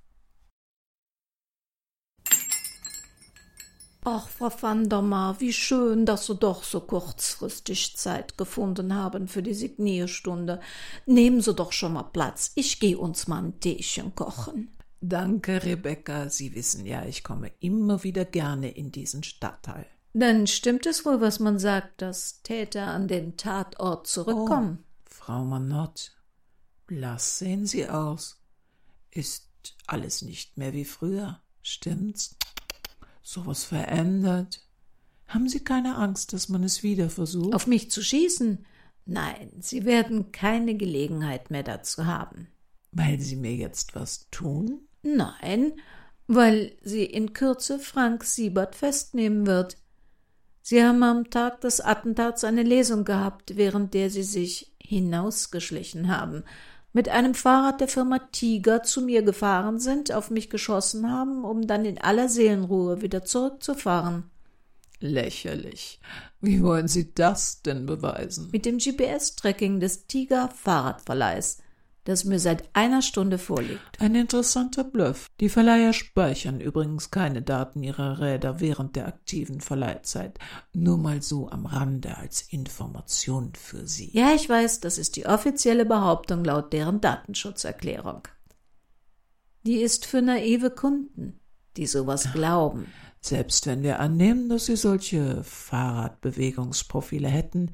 Ach, 4.05 4.29
Frau 4.29 4.49
Vandermar, 4.61 5.41
wie 5.41 5.51
schön, 5.51 6.05
dass 6.05 6.27
Sie 6.27 6.35
doch 6.35 6.63
so 6.63 6.79
kurzfristig 6.79 7.97
Zeit 7.97 8.37
gefunden 8.37 8.95
haben 8.95 9.27
für 9.27 9.43
die 9.43 9.53
Signierstunde. 9.53 10.61
Nehmen 11.05 11.41
Sie 11.41 11.53
doch 11.53 11.73
schon 11.73 11.93
mal 11.93 12.03
Platz. 12.03 12.51
Ich 12.55 12.79
gehe 12.79 12.97
uns 12.97 13.27
mal 13.27 13.43
ein 13.43 13.59
Teechen 13.59 14.15
kochen. 14.15 14.69
Danke, 15.01 15.63
Rebecca. 15.63 16.29
Sie 16.29 16.55
wissen 16.55 16.85
ja, 16.85 17.03
ich 17.05 17.23
komme 17.23 17.51
immer 17.59 18.03
wieder 18.03 18.23
gerne 18.25 18.71
in 18.71 18.91
diesen 18.91 19.23
Stadtteil. 19.23 19.85
Dann 20.13 20.47
stimmt 20.47 20.85
es 20.85 21.05
wohl, 21.05 21.21
was 21.21 21.39
man 21.39 21.59
sagt, 21.59 22.01
dass 22.01 22.41
Täter 22.41 22.87
an 22.87 23.07
den 23.07 23.37
Tatort 23.37 24.07
zurückkommen. 24.07 24.79
Oh, 24.81 25.05
Frau 25.05 25.43
Manott, 25.45 26.13
blass 26.87 27.39
sehen 27.39 27.65
Sie 27.65 27.87
aus. 27.87 28.41
Ist 29.11 29.47
alles 29.87 30.21
nicht 30.21 30.57
mehr 30.57 30.73
wie 30.73 30.85
früher, 30.85 31.41
stimmt's? 31.61 32.35
Sowas 33.31 33.63
verändert. 33.63 34.65
Haben 35.27 35.47
Sie 35.49 35.59
keine 35.59 35.97
Angst, 35.97 36.33
dass 36.33 36.49
man 36.49 36.63
es 36.63 36.81
wieder 36.81 37.11
versucht? 37.11 37.53
Auf 37.53 37.67
mich 37.67 37.91
zu 37.91 38.01
schießen? 38.01 38.65
Nein, 39.05 39.51
Sie 39.59 39.85
werden 39.85 40.31
keine 40.31 40.75
Gelegenheit 40.75 41.51
mehr 41.51 41.61
dazu 41.61 42.07
haben. 42.07 42.47
Weil 42.91 43.19
Sie 43.19 43.35
mir 43.35 43.53
jetzt 43.53 43.93
was 43.93 44.27
tun? 44.31 44.79
Nein, 45.03 45.73
weil 46.25 46.75
sie 46.81 47.03
in 47.03 47.33
Kürze 47.33 47.77
Frank 47.77 48.23
Siebert 48.23 48.75
festnehmen 48.75 49.45
wird. 49.45 49.77
Sie 50.63 50.83
haben 50.83 51.03
am 51.03 51.29
Tag 51.29 51.61
des 51.61 51.81
Attentats 51.81 52.43
eine 52.43 52.63
Lesung 52.63 53.05
gehabt, 53.05 53.57
während 53.57 53.93
der 53.93 54.09
sie 54.09 54.23
sich 54.23 54.75
hinausgeschlichen 54.81 56.07
haben, 56.07 56.45
mit 56.93 57.09
einem 57.09 57.35
Fahrrad 57.35 57.81
der 57.81 57.87
Firma 57.87 58.19
Tiger 58.31 58.83
zu 58.83 59.01
mir 59.01 59.21
gefahren 59.21 59.79
sind, 59.79 60.11
auf 60.11 60.31
mich 60.31 60.49
geschossen 60.49 61.11
haben, 61.11 61.43
um 61.43 61.67
dann 61.67 61.85
in 61.85 61.99
aller 61.99 62.29
Seelenruhe 62.29 63.01
wieder 63.01 63.23
zurückzufahren. 63.23 64.29
Lächerlich. 64.99 65.99
Wie 66.41 66.61
wollen 66.61 66.87
Sie 66.87 67.13
das 67.13 67.61
denn 67.61 67.85
beweisen? 67.85 68.49
Mit 68.51 68.65
dem 68.65 68.79
GPS-Tracking 68.79 69.79
des 69.79 70.07
Tiger 70.07 70.49
Fahrradverleihs 70.49 71.59
das 72.03 72.25
mir 72.25 72.39
seit 72.39 72.69
einer 72.73 73.01
Stunde 73.01 73.37
vorliegt. 73.37 73.99
Ein 73.99 74.15
interessanter 74.15 74.83
Bluff. 74.83 75.27
Die 75.39 75.49
Verleiher 75.49 75.93
speichern 75.93 76.59
übrigens 76.59 77.11
keine 77.11 77.41
Daten 77.41 77.83
ihrer 77.83 78.19
Räder 78.19 78.59
während 78.59 78.95
der 78.95 79.07
aktiven 79.07 79.61
Verleihzeit. 79.61 80.39
Nur 80.73 80.97
mal 80.97 81.21
so 81.21 81.49
am 81.49 81.65
Rande 81.65 82.17
als 82.17 82.41
Information 82.41 83.53
für 83.55 83.85
Sie. 83.87 84.11
Ja, 84.13 84.33
ich 84.33 84.49
weiß, 84.49 84.79
das 84.79 84.97
ist 84.97 85.15
die 85.15 85.25
offizielle 85.25 85.85
Behauptung 85.85 86.43
laut 86.43 86.73
deren 86.73 87.01
Datenschutzerklärung. 87.01 88.27
Die 89.63 89.77
ist 89.77 90.05
für 90.05 90.21
naive 90.21 90.71
Kunden, 90.71 91.39
die 91.77 91.85
sowas 91.85 92.31
glauben. 92.33 92.87
Selbst 93.21 93.67
wenn 93.67 93.83
wir 93.83 93.99
annehmen, 93.99 94.47
dass 94.49 94.65
Sie 94.65 94.77
solche 94.77 95.43
Fahrradbewegungsprofile 95.43 97.27
hätten, 97.27 97.73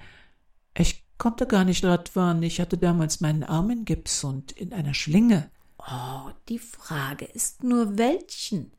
ich 0.77 1.04
konnte 1.17 1.47
gar 1.47 1.65
nicht 1.65 1.83
Radfahren. 1.83 2.43
Ich 2.43 2.59
hatte 2.59 2.77
damals 2.77 3.21
meinen 3.21 3.43
Arm 3.43 3.69
in 3.69 3.85
Gips 3.85 4.23
und 4.23 4.51
in 4.51 4.73
einer 4.73 4.93
Schlinge. 4.93 5.49
Oh, 5.79 6.31
die 6.49 6.59
Frage 6.59 7.25
ist 7.25 7.63
nur 7.63 7.97
welchen. 7.97 8.71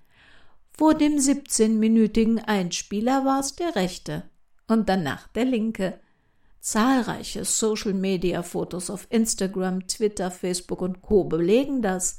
Vor 0.72 0.94
dem 0.94 1.16
17-minütigen 1.16 2.38
Einspieler 2.44 3.24
war 3.24 3.40
es 3.40 3.54
der 3.54 3.76
rechte 3.76 4.24
und 4.66 4.88
danach 4.88 5.28
der 5.28 5.44
linke. 5.44 6.00
Zahlreiche 6.60 7.44
Social-Media-Fotos 7.44 8.90
auf 8.90 9.06
Instagram, 9.10 9.86
Twitter, 9.86 10.30
Facebook 10.30 10.82
und 10.82 11.00
Co. 11.00 11.24
belegen 11.24 11.80
das. 11.80 12.18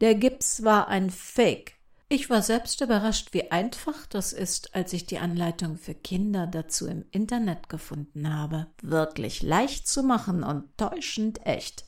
Der 0.00 0.16
Gips 0.16 0.64
war 0.64 0.88
ein 0.88 1.10
Fake. 1.10 1.77
Ich 2.10 2.30
war 2.30 2.40
selbst 2.40 2.80
überrascht, 2.80 3.34
wie 3.34 3.50
einfach 3.50 4.06
das 4.06 4.32
ist, 4.32 4.74
als 4.74 4.94
ich 4.94 5.04
die 5.04 5.18
Anleitung 5.18 5.76
für 5.76 5.94
Kinder 5.94 6.46
dazu 6.46 6.86
im 6.86 7.04
Internet 7.10 7.68
gefunden 7.68 8.34
habe. 8.34 8.66
Wirklich 8.80 9.42
leicht 9.42 9.86
zu 9.86 10.02
machen 10.02 10.42
und 10.42 10.64
täuschend 10.78 11.44
echt. 11.44 11.84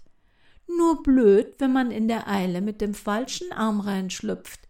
Nur 0.67 1.03
blöd, 1.03 1.55
wenn 1.57 1.73
man 1.73 1.91
in 1.91 2.07
der 2.07 2.29
Eile 2.29 2.61
mit 2.61 2.83
dem 2.83 2.93
falschen 2.93 3.51
Arm 3.53 3.81
reinschlüpft. 3.81 4.61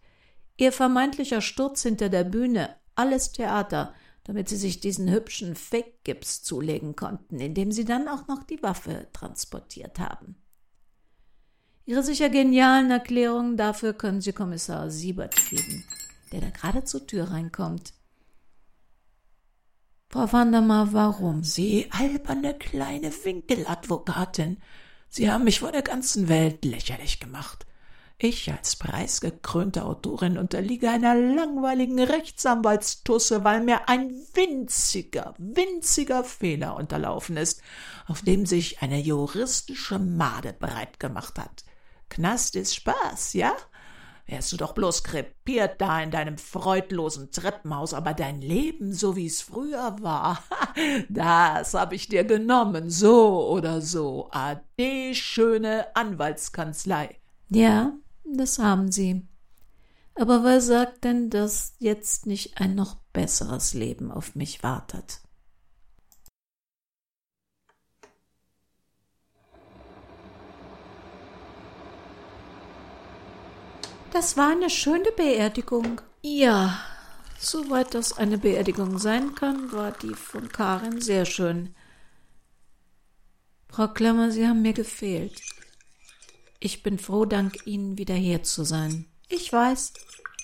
Ihr 0.55 0.71
vermeintlicher 0.71 1.41
Sturz 1.41 1.83
hinter 1.83 2.07
der 2.07 2.23
Bühne, 2.23 2.73
alles 2.95 3.33
Theater, 3.33 3.93
damit 4.23 4.47
sie 4.47 4.57
sich 4.57 4.79
diesen 4.79 5.11
hübschen 5.11 5.55
Fake-Gips 5.55 6.43
zulegen 6.43 6.95
konnten, 6.95 7.41
indem 7.41 7.73
sie 7.73 7.83
dann 7.83 8.07
auch 8.07 8.27
noch 8.27 8.43
die 8.43 8.63
Waffe 8.63 9.07
transportiert 9.11 9.99
haben. 9.99 10.40
Ihre 11.91 12.03
sicher 12.03 12.29
genialen 12.29 12.89
Erklärungen 12.89 13.57
dafür 13.57 13.91
können 13.91 14.21
Sie 14.21 14.31
Kommissar 14.31 14.89
Siebert 14.89 15.35
geben, 15.49 15.83
der 16.31 16.39
da 16.39 16.49
gerade 16.49 16.85
zur 16.85 17.05
Tür 17.05 17.31
reinkommt. 17.31 17.91
Frau 20.07 20.31
Vandermar, 20.31 20.93
warum? 20.93 21.43
Sie 21.43 21.89
alberne 21.91 22.53
kleine 22.53 23.11
Winkeladvokatin. 23.11 24.61
Sie 25.09 25.29
haben 25.29 25.43
mich 25.43 25.59
vor 25.59 25.73
der 25.73 25.81
ganzen 25.81 26.29
Welt 26.29 26.63
lächerlich 26.63 27.19
gemacht. 27.19 27.65
Ich 28.17 28.49
als 28.49 28.77
preisgekrönte 28.77 29.83
Autorin 29.83 30.37
unterliege 30.37 30.89
einer 30.89 31.15
langweiligen 31.15 31.99
Rechtsanwaltstusse, 31.99 33.43
weil 33.43 33.65
mir 33.65 33.89
ein 33.89 34.11
winziger, 34.33 35.33
winziger 35.37 36.23
Fehler 36.23 36.77
unterlaufen 36.77 37.35
ist, 37.35 37.61
auf 38.07 38.21
dem 38.21 38.45
sich 38.45 38.81
eine 38.81 39.01
juristische 39.01 39.99
Made 39.99 40.53
bereit 40.53 40.97
gemacht 40.97 41.37
hat. 41.37 41.65
Knast 42.11 42.55
ist 42.55 42.75
Spaß, 42.75 43.33
ja? 43.33 43.55
Wärst 44.27 44.51
du 44.51 44.57
doch 44.57 44.73
bloß 44.73 45.03
krepiert 45.03 45.81
da 45.81 46.01
in 46.01 46.11
deinem 46.11 46.37
freudlosen 46.37 47.31
Treppenhaus, 47.31 47.93
aber 47.93 48.13
dein 48.13 48.41
Leben, 48.41 48.93
so 48.93 49.15
wie 49.15 49.25
es 49.25 49.41
früher 49.41 49.95
war, 50.01 50.43
das 51.09 51.73
hab 51.73 51.91
ich 51.91 52.07
dir 52.07 52.23
genommen, 52.23 52.89
so 52.89 53.49
oder 53.49 53.81
so. 53.81 54.29
Ade, 54.31 55.15
schöne 55.15 55.95
Anwaltskanzlei. 55.95 57.17
Ja, 57.49 57.93
das 58.23 58.59
haben 58.59 58.91
sie. 58.91 59.25
Aber 60.15 60.43
wer 60.43 60.61
sagt 60.61 61.05
denn, 61.05 61.29
dass 61.29 61.75
jetzt 61.79 62.25
nicht 62.25 62.59
ein 62.59 62.75
noch 62.75 62.95
besseres 63.13 63.73
Leben 63.73 64.11
auf 64.11 64.35
mich 64.35 64.63
wartet? 64.63 65.21
Das 74.11 74.35
war 74.35 74.51
eine 74.51 74.69
schöne 74.69 75.11
Beerdigung. 75.15 76.01
Ja, 76.21 76.79
soweit 77.39 77.93
das 77.93 78.17
eine 78.17 78.37
Beerdigung 78.37 78.99
sein 78.99 79.35
kann, 79.35 79.71
war 79.71 79.93
die 79.93 80.13
von 80.13 80.49
Karin 80.49 80.99
sehr 80.99 81.25
schön. 81.25 81.73
Frau 83.69 83.87
Klammer, 83.87 84.31
Sie 84.31 84.45
haben 84.45 84.61
mir 84.61 84.73
gefehlt. 84.73 85.41
Ich 86.59 86.83
bin 86.83 86.99
froh, 86.99 87.23
dank 87.23 87.65
Ihnen 87.65 87.97
wieder 87.97 88.13
hier 88.13 88.43
zu 88.43 88.65
sein. 88.65 89.05
Ich 89.29 89.51
weiß, 89.51 89.93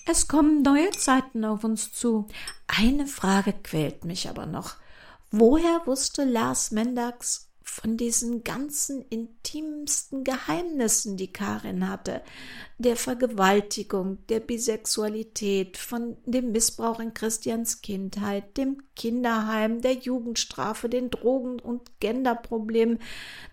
es 0.05 0.29
kommen 0.29 0.61
neue 0.61 0.91
Zeiten 0.91 1.43
auf 1.43 1.65
uns 1.65 1.91
zu. 1.91 2.27
Eine 2.67 3.05
Frage 3.05 3.51
quält 3.51 4.05
mich 4.05 4.29
aber 4.29 4.45
noch. 4.45 4.75
Woher 5.29 5.81
wusste 5.85 6.23
Lars 6.23 6.71
Mendax 6.71 7.46
von 7.79 7.95
diesen 7.95 8.43
ganzen 8.43 9.03
intimsten 9.03 10.23
Geheimnissen, 10.23 11.15
die 11.15 11.31
Karin 11.31 11.87
hatte, 11.87 12.23
der 12.79 12.95
Vergewaltigung, 12.95 14.25
der 14.29 14.39
Bisexualität, 14.39 15.77
von 15.77 16.17
dem 16.25 16.51
Missbrauch 16.51 16.99
in 16.99 17.13
Christians 17.13 17.83
Kindheit, 17.83 18.57
dem 18.57 18.81
Kinderheim, 18.95 19.81
der 19.81 19.93
Jugendstrafe, 19.93 20.89
den 20.89 21.11
Drogen- 21.11 21.59
und 21.59 21.99
Genderproblemen, 21.99 22.97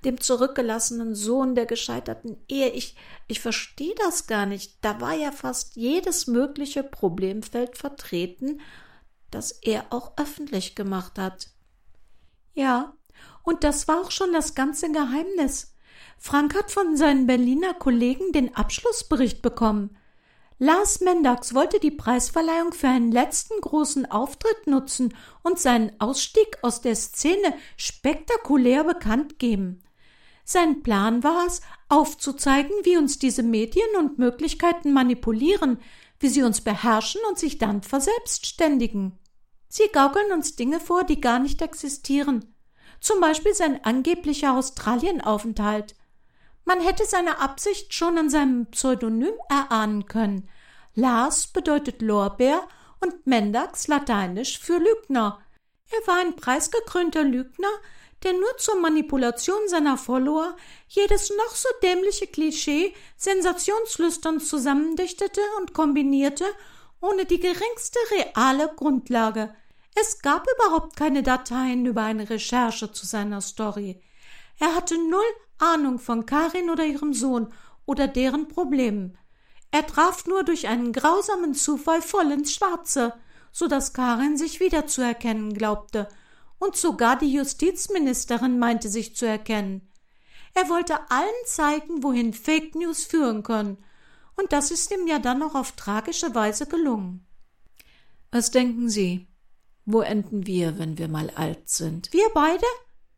dem 0.06 0.18
zurückgelassenen 0.18 1.14
Sohn 1.14 1.54
der 1.54 1.66
gescheiterten 1.66 2.38
Ehe. 2.48 2.70
Ich, 2.70 2.96
ich 3.28 3.40
verstehe 3.40 3.94
das 3.98 4.26
gar 4.26 4.46
nicht. 4.46 4.78
Da 4.80 5.02
war 5.02 5.14
ja 5.14 5.32
fast 5.32 5.76
jedes 5.76 6.28
mögliche 6.28 6.82
Problemfeld 6.82 7.76
vertreten, 7.76 8.62
das 9.30 9.52
er 9.52 9.84
auch 9.90 10.12
öffentlich 10.16 10.74
gemacht 10.74 11.18
hat. 11.18 11.50
Ja, 12.54 12.94
und 13.44 13.62
das 13.62 13.86
war 13.86 14.00
auch 14.00 14.10
schon 14.10 14.32
das 14.32 14.54
ganze 14.54 14.90
Geheimnis. 14.90 15.74
Frank 16.18 16.54
hat 16.56 16.70
von 16.70 16.96
seinen 16.96 17.26
Berliner 17.26 17.74
Kollegen 17.74 18.32
den 18.32 18.56
Abschlussbericht 18.56 19.42
bekommen. 19.42 19.96
Lars 20.58 21.00
Mendax 21.00 21.54
wollte 21.54 21.78
die 21.78 21.90
Preisverleihung 21.90 22.72
für 22.72 22.88
einen 22.88 23.12
letzten 23.12 23.60
großen 23.60 24.10
Auftritt 24.10 24.66
nutzen 24.66 25.14
und 25.42 25.58
seinen 25.58 25.92
Ausstieg 26.00 26.58
aus 26.62 26.80
der 26.80 26.94
Szene 26.94 27.54
spektakulär 27.76 28.84
bekannt 28.84 29.38
geben. 29.38 29.82
Sein 30.44 30.82
Plan 30.82 31.22
war 31.22 31.46
es, 31.46 31.60
aufzuzeigen, 31.88 32.74
wie 32.84 32.96
uns 32.96 33.18
diese 33.18 33.42
Medien 33.42 33.88
und 33.98 34.18
Möglichkeiten 34.18 34.92
manipulieren, 34.92 35.78
wie 36.20 36.28
sie 36.28 36.42
uns 36.42 36.60
beherrschen 36.60 37.20
und 37.28 37.38
sich 37.38 37.58
dann 37.58 37.82
verselbstständigen. 37.82 39.18
Sie 39.68 39.88
gaukeln 39.92 40.32
uns 40.32 40.56
Dinge 40.56 40.80
vor, 40.80 41.04
die 41.04 41.20
gar 41.20 41.40
nicht 41.40 41.60
existieren 41.60 42.53
zum 43.04 43.20
Beispiel 43.20 43.52
sein 43.52 43.84
angeblicher 43.84 44.56
Australienaufenthalt. 44.56 45.94
Man 46.64 46.80
hätte 46.80 47.04
seine 47.04 47.38
Absicht 47.38 47.92
schon 47.92 48.16
an 48.16 48.30
seinem 48.30 48.66
Pseudonym 48.70 49.34
erahnen 49.50 50.06
können. 50.06 50.48
Lars 50.94 51.48
bedeutet 51.48 52.00
Lorbeer 52.00 52.66
und 53.00 53.26
Mendax 53.26 53.88
lateinisch 53.88 54.58
für 54.58 54.78
Lügner. 54.78 55.38
Er 55.90 56.06
war 56.06 56.18
ein 56.18 56.34
preisgekrönter 56.36 57.24
Lügner, 57.24 57.68
der 58.22 58.32
nur 58.32 58.56
zur 58.56 58.80
Manipulation 58.80 59.68
seiner 59.68 59.98
Follower 59.98 60.56
jedes 60.88 61.28
noch 61.28 61.54
so 61.54 61.68
dämliche 61.82 62.26
Klischee 62.26 62.94
sensationslüstern 63.18 64.40
zusammendichtete 64.40 65.42
und 65.58 65.74
kombinierte, 65.74 66.46
ohne 67.02 67.26
die 67.26 67.40
geringste 67.40 67.98
reale 68.12 68.70
Grundlage. 68.74 69.54
Es 69.94 70.20
gab 70.20 70.46
überhaupt 70.56 70.96
keine 70.96 71.22
Dateien 71.22 71.86
über 71.86 72.02
eine 72.02 72.28
Recherche 72.28 72.92
zu 72.92 73.06
seiner 73.06 73.40
Story. 73.40 74.02
Er 74.58 74.74
hatte 74.74 74.96
null 74.96 75.22
Ahnung 75.58 75.98
von 75.98 76.26
Karin 76.26 76.70
oder 76.70 76.84
ihrem 76.84 77.14
Sohn 77.14 77.52
oder 77.86 78.08
deren 78.08 78.48
Problemen. 78.48 79.16
Er 79.70 79.86
traf 79.86 80.26
nur 80.26 80.42
durch 80.44 80.68
einen 80.68 80.92
grausamen 80.92 81.54
Zufall 81.54 82.02
voll 82.02 82.30
ins 82.32 82.52
Schwarze, 82.52 83.14
so 83.52 83.68
dass 83.68 83.92
Karin 83.92 84.36
sich 84.36 84.60
wiederzuerkennen 84.60 85.54
glaubte– 85.54 86.08
und 86.58 86.76
sogar 86.76 87.18
die 87.18 87.32
Justizministerin 87.32 88.58
meinte 88.58 88.88
sich 88.88 89.14
zu 89.16 89.26
erkennen. 89.26 89.90
Er 90.54 90.68
wollte 90.68 91.10
allen 91.10 91.28
zeigen, 91.46 92.02
wohin 92.02 92.32
Fake 92.32 92.74
News 92.74 93.04
führen 93.04 93.42
können, 93.42 93.78
und 94.36 94.52
das 94.52 94.70
ist 94.70 94.90
ihm 94.90 95.06
ja 95.06 95.18
dann 95.18 95.38
noch 95.38 95.54
auf 95.54 95.72
tragische 95.72 96.34
Weise 96.34 96.66
gelungen. 96.66 97.26
Was 98.30 98.50
denken 98.50 98.88
Sie? 98.88 99.28
Wo 99.86 100.00
enden 100.00 100.46
wir, 100.46 100.78
wenn 100.78 100.98
wir 100.98 101.08
mal 101.08 101.30
alt 101.34 101.68
sind? 101.68 102.12
Wir 102.12 102.28
beide? 102.34 102.64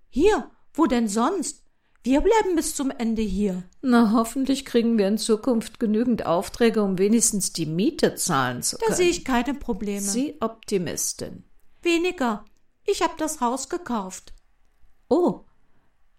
Hier, 0.08 0.50
wo 0.74 0.86
denn 0.86 1.08
sonst? 1.08 1.62
Wir 2.02 2.20
bleiben 2.20 2.54
bis 2.54 2.76
zum 2.76 2.90
Ende 2.90 3.22
hier. 3.22 3.64
Na, 3.82 4.12
hoffentlich 4.12 4.64
kriegen 4.64 4.96
wir 4.96 5.08
in 5.08 5.18
Zukunft 5.18 5.80
genügend 5.80 6.24
Aufträge, 6.24 6.82
um 6.82 6.98
wenigstens 6.98 7.52
die 7.52 7.66
Miete 7.66 8.14
zahlen 8.14 8.62
zu 8.62 8.76
können. 8.76 8.90
Da 8.90 8.96
sehe 8.96 9.08
ich 9.08 9.24
keine 9.24 9.54
Probleme. 9.54 10.00
Sie 10.00 10.36
Optimistin. 10.40 11.44
Weniger. 11.82 12.44
Ich 12.84 13.02
habe 13.02 13.14
das 13.18 13.40
Haus 13.40 13.68
gekauft. 13.68 14.32
Oh, 15.08 15.46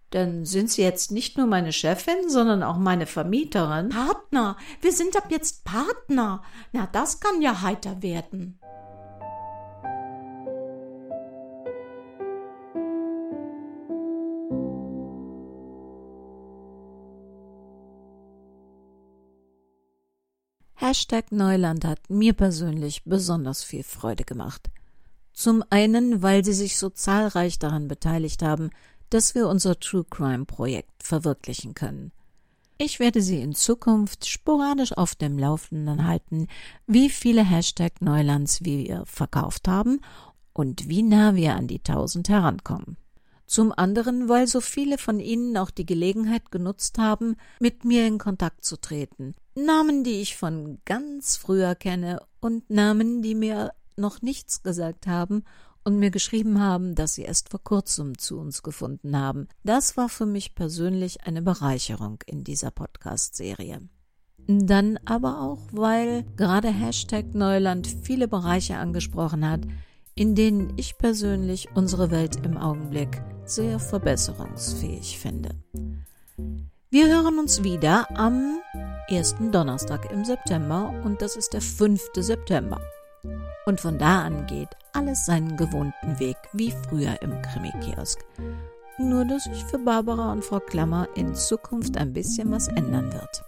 dann 0.10 0.46
sind 0.46 0.72
Sie 0.72 0.82
jetzt 0.82 1.12
nicht 1.12 1.38
nur 1.38 1.48
meine 1.48 1.74
Chefin, 1.74 2.30
sondern 2.30 2.64
auch 2.64 2.78
meine 2.78 3.06
Vermieterin. 3.06 3.90
Partner. 3.90 4.58
Wir 4.82 4.94
sind 4.94 5.18
ab 5.18 5.26
jetzt 5.30 5.66
Partner. 5.66 6.44
Na, 6.72 6.88
das 6.92 7.20
kann 7.20 7.42
ja 7.42 7.62
heiter 7.62 8.02
werden. 8.02 8.60
Hashtag 20.88 21.34
Neuland 21.34 21.84
hat 21.84 22.10
mir 22.10 22.32
persönlich 22.32 23.04
besonders 23.04 23.62
viel 23.62 23.84
Freude 23.84 24.24
gemacht. 24.24 24.70
Zum 25.34 25.62
einen, 25.70 26.22
weil 26.22 26.46
sie 26.46 26.54
sich 26.54 26.78
so 26.78 26.90
zahlreich 26.90 27.60
daran 27.60 27.90
beteiligt 27.90 28.42
haben, 28.42 28.70
dass 29.10 29.36
wir 29.36 29.50
unser 29.50 29.78
True 29.82 30.06
Crime 30.10 30.46
Projekt 30.46 31.04
verwirklichen 31.04 31.74
können. 31.74 32.14
Ich 32.78 33.02
werde 33.02 33.22
Sie 33.22 33.42
in 33.42 33.54
Zukunft 33.54 34.28
sporadisch 34.28 34.94
auf 34.94 35.14
dem 35.14 35.38
Laufenden 35.38 36.08
halten, 36.08 36.48
wie 36.86 37.10
viele 37.10 37.44
Hashtag 37.44 38.00
Neulands 38.00 38.64
wir 38.64 39.04
verkauft 39.06 39.68
haben 39.68 40.00
und 40.54 40.88
wie 40.88 41.04
nah 41.04 41.36
wir 41.36 41.56
an 41.58 41.68
die 41.68 41.80
tausend 41.80 42.30
herankommen. 42.30 42.96
Zum 43.48 43.72
anderen, 43.72 44.28
weil 44.28 44.46
so 44.46 44.60
viele 44.60 44.98
von 44.98 45.20
Ihnen 45.20 45.56
auch 45.58 45.72
die 45.72 45.86
Gelegenheit 45.86 46.52
genutzt 46.52 46.98
haben, 46.98 47.38
mit 47.60 47.86
mir 47.86 48.06
in 48.06 48.18
Kontakt 48.18 48.66
zu 48.66 48.76
treten. 48.76 49.36
Namen, 49.56 50.04
die 50.04 50.22
ich 50.22 50.36
von 50.36 50.80
ganz 50.86 51.38
früher 51.38 51.74
kenne 51.74 52.22
und 52.42 52.70
Namen, 52.70 53.22
die 53.22 53.36
mir 53.36 53.72
noch 53.96 54.22
nichts 54.22 54.64
gesagt 54.64 55.08
haben 55.08 55.44
und 55.84 55.98
mir 55.98 56.12
geschrieben 56.12 56.60
haben, 56.60 56.96
dass 56.96 57.16
sie 57.16 57.24
erst 57.24 57.50
vor 57.50 57.64
kurzem 57.64 58.18
zu 58.18 58.38
uns 58.38 58.62
gefunden 58.62 59.18
haben. 59.18 59.48
Das 59.64 59.96
war 59.96 60.10
für 60.10 60.26
mich 60.26 60.54
persönlich 60.54 61.24
eine 61.24 61.42
Bereicherung 61.42 62.20
in 62.26 62.44
dieser 62.44 62.72
Podcast-Serie. 62.72 63.80
Dann 64.48 65.00
aber 65.06 65.42
auch, 65.42 65.60
weil 65.72 66.26
gerade 66.36 66.70
Hashtag 66.70 67.34
Neuland 67.34 67.88
viele 67.88 68.28
Bereiche 68.28 68.78
angesprochen 68.78 69.50
hat, 69.50 69.62
in 70.18 70.36
denen 70.36 70.74
ich 70.76 70.98
persönlich 70.98 71.70
unsere 71.76 72.12
Welt 72.12 72.44
im 72.44 72.58
Augenblick 72.58 73.22
sehr 73.46 73.80
verbesserungsfähig 73.80 75.20
finde. 75.20 75.50
Wir 76.90 77.08
hören 77.08 77.40
uns 77.40 77.64
wieder 77.64 78.08
am 78.18 78.60
ersten 79.08 79.52
Donnerstag 79.52 80.12
im 80.12 80.26
September 80.26 80.94
und 81.06 81.22
das 81.22 81.36
ist 81.36 81.54
der 81.54 81.62
5. 81.62 82.10
September. 82.16 82.82
Und 83.66 83.80
von 83.80 83.98
da 83.98 84.24
an 84.24 84.48
geht 84.48 84.70
alles 84.94 85.26
seinen 85.26 85.56
gewohnten 85.56 86.20
Weg 86.20 86.38
wie 86.54 86.72
früher 86.72 87.22
im 87.22 87.42
Krimi-Kiosk. 87.42 88.20
Nur, 88.98 89.26
dass 89.26 89.44
sich 89.44 89.64
für 89.66 89.78
Barbara 89.78 90.32
und 90.32 90.44
Frau 90.44 90.60
Klammer 90.60 91.08
in 91.16 91.36
Zukunft 91.36 91.98
ein 91.98 92.14
bisschen 92.14 92.52
was 92.52 92.68
ändern 92.70 93.14
wird. 93.14 93.44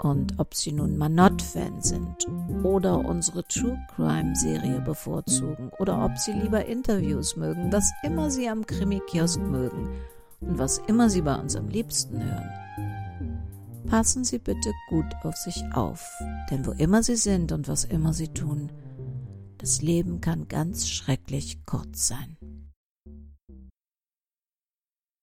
Und 0.00 0.38
ob 0.38 0.54
sie 0.54 0.72
nun 0.72 0.98
Manott-Fan 0.98 1.80
sind 1.80 2.26
oder 2.62 2.98
unsere 2.98 3.44
True 3.48 3.78
Crime-Serie 3.94 4.80
bevorzugen 4.80 5.70
oder 5.78 6.04
ob 6.04 6.18
sie 6.18 6.32
lieber 6.32 6.66
Interviews 6.66 7.36
mögen, 7.36 7.72
was 7.72 7.90
immer 8.02 8.30
sie 8.30 8.48
am 8.48 8.66
Krimi-Kiosk 8.66 9.40
mögen 9.40 9.88
und 10.40 10.58
was 10.58 10.78
immer 10.86 11.08
sie 11.08 11.22
bei 11.22 11.34
uns 11.34 11.56
am 11.56 11.68
liebsten 11.68 12.22
hören 12.22 12.50
Passen 13.86 14.24
Sie 14.24 14.38
bitte 14.38 14.72
gut 14.88 15.06
auf 15.22 15.36
sich 15.36 15.62
auf, 15.72 16.10
denn 16.50 16.66
wo 16.66 16.72
immer 16.72 17.02
Sie 17.04 17.14
sind 17.14 17.52
und 17.52 17.68
was 17.68 17.84
immer 17.84 18.12
Sie 18.12 18.28
tun, 18.28 18.72
das 19.58 19.80
Leben 19.80 20.20
kann 20.20 20.48
ganz 20.48 20.88
schrecklich 20.88 21.64
kurz 21.66 22.08
sein. 22.08 22.36